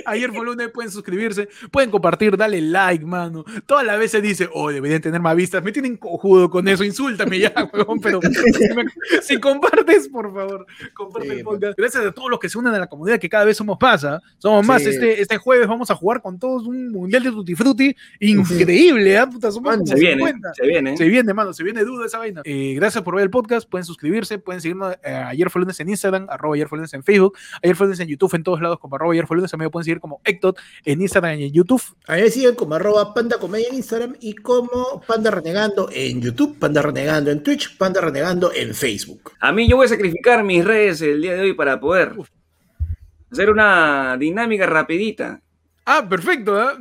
[0.06, 3.44] Ayer fue lunes, pueden suscribirse, pueden compartir, dale like, mano.
[3.66, 5.64] Todas las veces dice, oh, deberían tener más vistas.
[5.64, 8.30] Me tienen cojudo con eso, insúltame ya, huevón, pero si,
[8.76, 11.78] me- si compartes, por favor, comparte Sí, el podcast.
[11.78, 14.04] Gracias a todos los que se unen a la comunidad, que cada vez somos más,
[14.04, 14.20] ¿ah?
[14.38, 14.82] Somos más.
[14.86, 19.28] Este, este jueves vamos a jugar con todos un mundial de Tutti Frutti increíble, ¿ah?
[19.28, 20.54] Puta, somos Mano, Se viene, 50.
[20.54, 20.98] se viene.
[20.98, 22.42] Se viene, mano, se viene duda esa vaina.
[22.46, 23.70] Eh, gracias por ver el podcast.
[23.70, 24.96] Pueden suscribirse, pueden seguirnos.
[25.04, 28.00] eh, ayer fue lunes en Instagram, arroba ayer fue lunes en Facebook, ayer fue lunes
[28.00, 29.52] en YouTube, en todos lados como arroba ayer fue lunes.
[29.52, 31.82] También me pueden seguir como Ectot en Instagram y en YouTube.
[32.08, 36.22] A mí me siguen como arroba panda comedia en Instagram y como panda renegando en
[36.22, 39.34] YouTube, panda renegando en Twitch, panda renegando en Facebook.
[39.40, 42.14] A mí yo voy a sacrificar mis redes el día de hoy para poder
[43.32, 45.42] hacer una dinámica rapidita.
[45.86, 46.78] Ah, perfecto, ¿ah?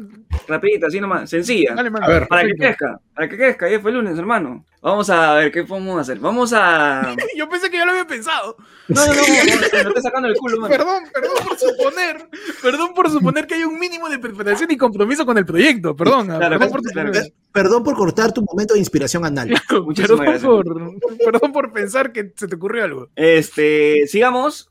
[0.46, 1.74] Rapidita, así nomás, sencilla.
[1.74, 4.64] Dale, mano, A ver, Para que crezca, para que crezca, ya fue lunes, hermano.
[4.82, 6.18] Vamos a ver qué podemos hacer.
[6.18, 7.14] Vamos a.
[7.36, 8.56] Yo pensé que ya lo había pensado.
[8.88, 10.74] No, no, no, me lo estoy sacando del culo, mano.
[10.74, 12.28] Perdón, perdón por suponer,
[12.62, 15.94] perdón por suponer que hay un mínimo de preparación y compromiso con el proyecto.
[15.94, 17.12] Perdón, ah, Claro, perdón por claro.
[17.52, 19.48] Perdón por cortar tu momento de inspiración anal.
[19.84, 20.44] Muchísimas Perdón gracias.
[20.44, 23.08] por, perdón por pensar que se te ocurrió algo.
[23.16, 24.69] Este, sigamos,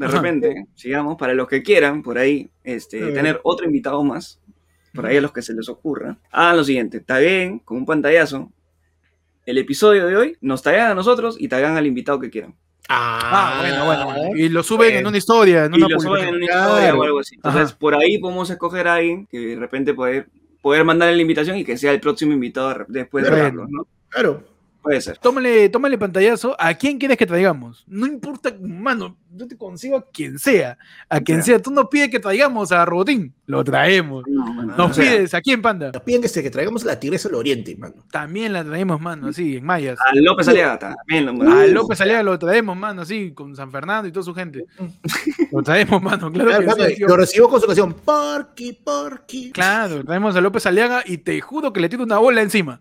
[0.00, 0.16] de Ajá.
[0.22, 4.40] repente, sigamos, para los que quieran, por ahí, este, tener otro invitado más,
[4.94, 8.50] por ahí a los que se les ocurra, hagan lo siguiente, taguen con un pantallazo
[9.46, 12.54] el episodio de hoy, nos taguean a nosotros y taguean al invitado que quieran.
[12.88, 14.36] Ah, bueno, bueno, bueno.
[14.36, 14.98] Y lo suben Bueno.
[15.00, 16.68] en una historia, en Y una lo suben en una Claro.
[16.70, 17.34] historia o algo así.
[17.36, 17.76] Entonces, Ajá.
[17.78, 20.28] por ahí podemos escoger a alguien que de repente poder,
[20.60, 23.86] poder mandarle la invitación y que sea el próximo invitado después de verlo, ¿no?
[24.08, 24.42] Claro.
[24.82, 25.18] Puede ser.
[25.18, 26.56] Tómale, tómale pantallazo.
[26.58, 27.84] ¿A quién quieres que traigamos?
[27.86, 30.78] No importa, mano, yo te consigo a quien sea.
[31.08, 31.60] A quien sea.
[31.60, 33.34] Tú no pides que traigamos a Robotín.
[33.46, 34.24] Lo traemos.
[34.26, 35.90] No, Nos o sea, pides a quién, panda.
[35.92, 37.96] Nos piden que, se- que traigamos la tigresa del oriente, mano.
[38.10, 39.98] También la traemos, mano, así, en mayas.
[40.00, 41.66] a López Aliaga también lo A.
[41.66, 44.64] López Aliaga lo traemos, mano, así, con San Fernando y toda su gente.
[45.52, 47.08] Lo traemos, mano, claro Claro, que mano, sí, tío.
[47.08, 49.50] lo recibo con su canción Porky, Porky.
[49.50, 52.80] Claro, traemos a López Aliaga y te juro que le tiro una bola encima.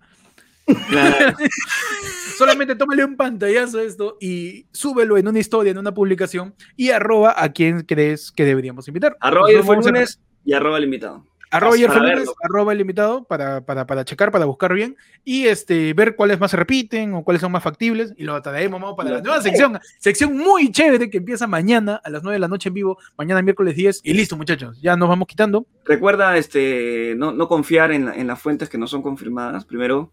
[0.89, 1.35] Claro.
[2.37, 6.91] Solamente tómale un pantallazo a esto y súbelo en una historia, en una publicación y
[6.91, 9.17] arroba a quien crees que deberíamos invitar.
[9.19, 11.25] Arroba a- lunes y arroba el invitado.
[11.51, 12.31] Arroba ayer verlo.
[12.43, 14.95] arroba el invitado para, para, para checar, para buscar bien
[15.25, 18.79] y este, ver cuáles más se repiten o cuáles son más factibles y lo traemos
[18.79, 22.39] vamos, para la nueva sección, sección muy chévere que empieza mañana a las 9 de
[22.39, 25.65] la noche en vivo, mañana miércoles 10 y listo muchachos, ya nos vamos quitando.
[25.85, 29.65] Recuerda este, no, no confiar en, en las fuentes que no son confirmadas.
[29.65, 30.11] Primero,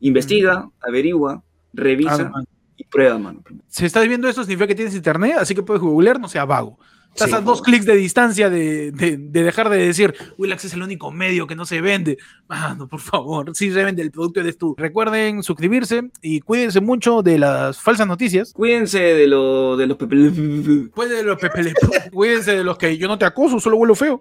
[0.00, 2.42] investiga, averigua, revisa Ah,
[2.76, 3.42] y prueba, mano.
[3.68, 6.78] Si estás viendo esto significa que tienes internet, así que puedes googlear, no sea vago.
[7.12, 10.74] Estás Sí, a dos clics de distancia de, de- de dejar de decir, Willax es
[10.74, 12.18] el único medio que no se vende.
[12.48, 14.76] Mano, por favor, sí se vende, el producto eres tú.
[14.78, 18.52] Recuerden suscribirse y cuídense mucho de las falsas noticias.
[18.52, 20.14] Cuídense de, lo, de los pepe...
[20.94, 21.74] Cuídense de los pepele-
[22.12, 24.20] cuídense de los que yo no te acoso, solo huelo feo.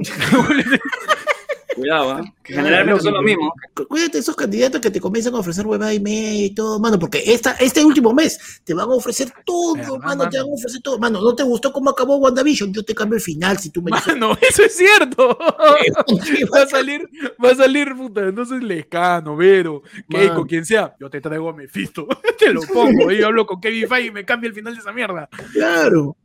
[1.80, 3.50] Cuidado, que generalmente son los mismos.
[3.74, 6.78] Cu- Cuídate de esos candidatos que te comienzan a ofrecer huevada y media y todo,
[6.78, 10.54] mano, porque esta, este último mes te van a ofrecer todo, mano, te van a
[10.54, 10.98] ofrecer todo.
[10.98, 12.72] Mano, ¿no te gustó cómo acabó WandaVision?
[12.72, 14.14] Yo te cambio el final si tú me dices.
[14.14, 15.36] Mano, eso es cierto.
[16.54, 17.08] Va a salir,
[17.42, 20.94] va a salir, puta, entonces Lescano, Vero, Keiko, quien sea.
[21.00, 22.06] Yo te traigo a Mephisto,
[22.38, 23.10] te lo pongo.
[23.10, 25.28] Y hablo con Kevin Feige y me cambia el final de esa mierda.
[25.52, 26.16] Claro.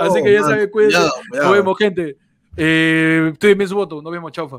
[0.00, 0.96] Así que ya mano, sabe, cuídense.
[0.96, 1.48] cuidado, cuidado.
[1.48, 2.16] Nos vemos, gente.
[2.56, 4.00] Eh, estoy bien su voto.
[4.02, 4.58] Nos vemos, chaufa.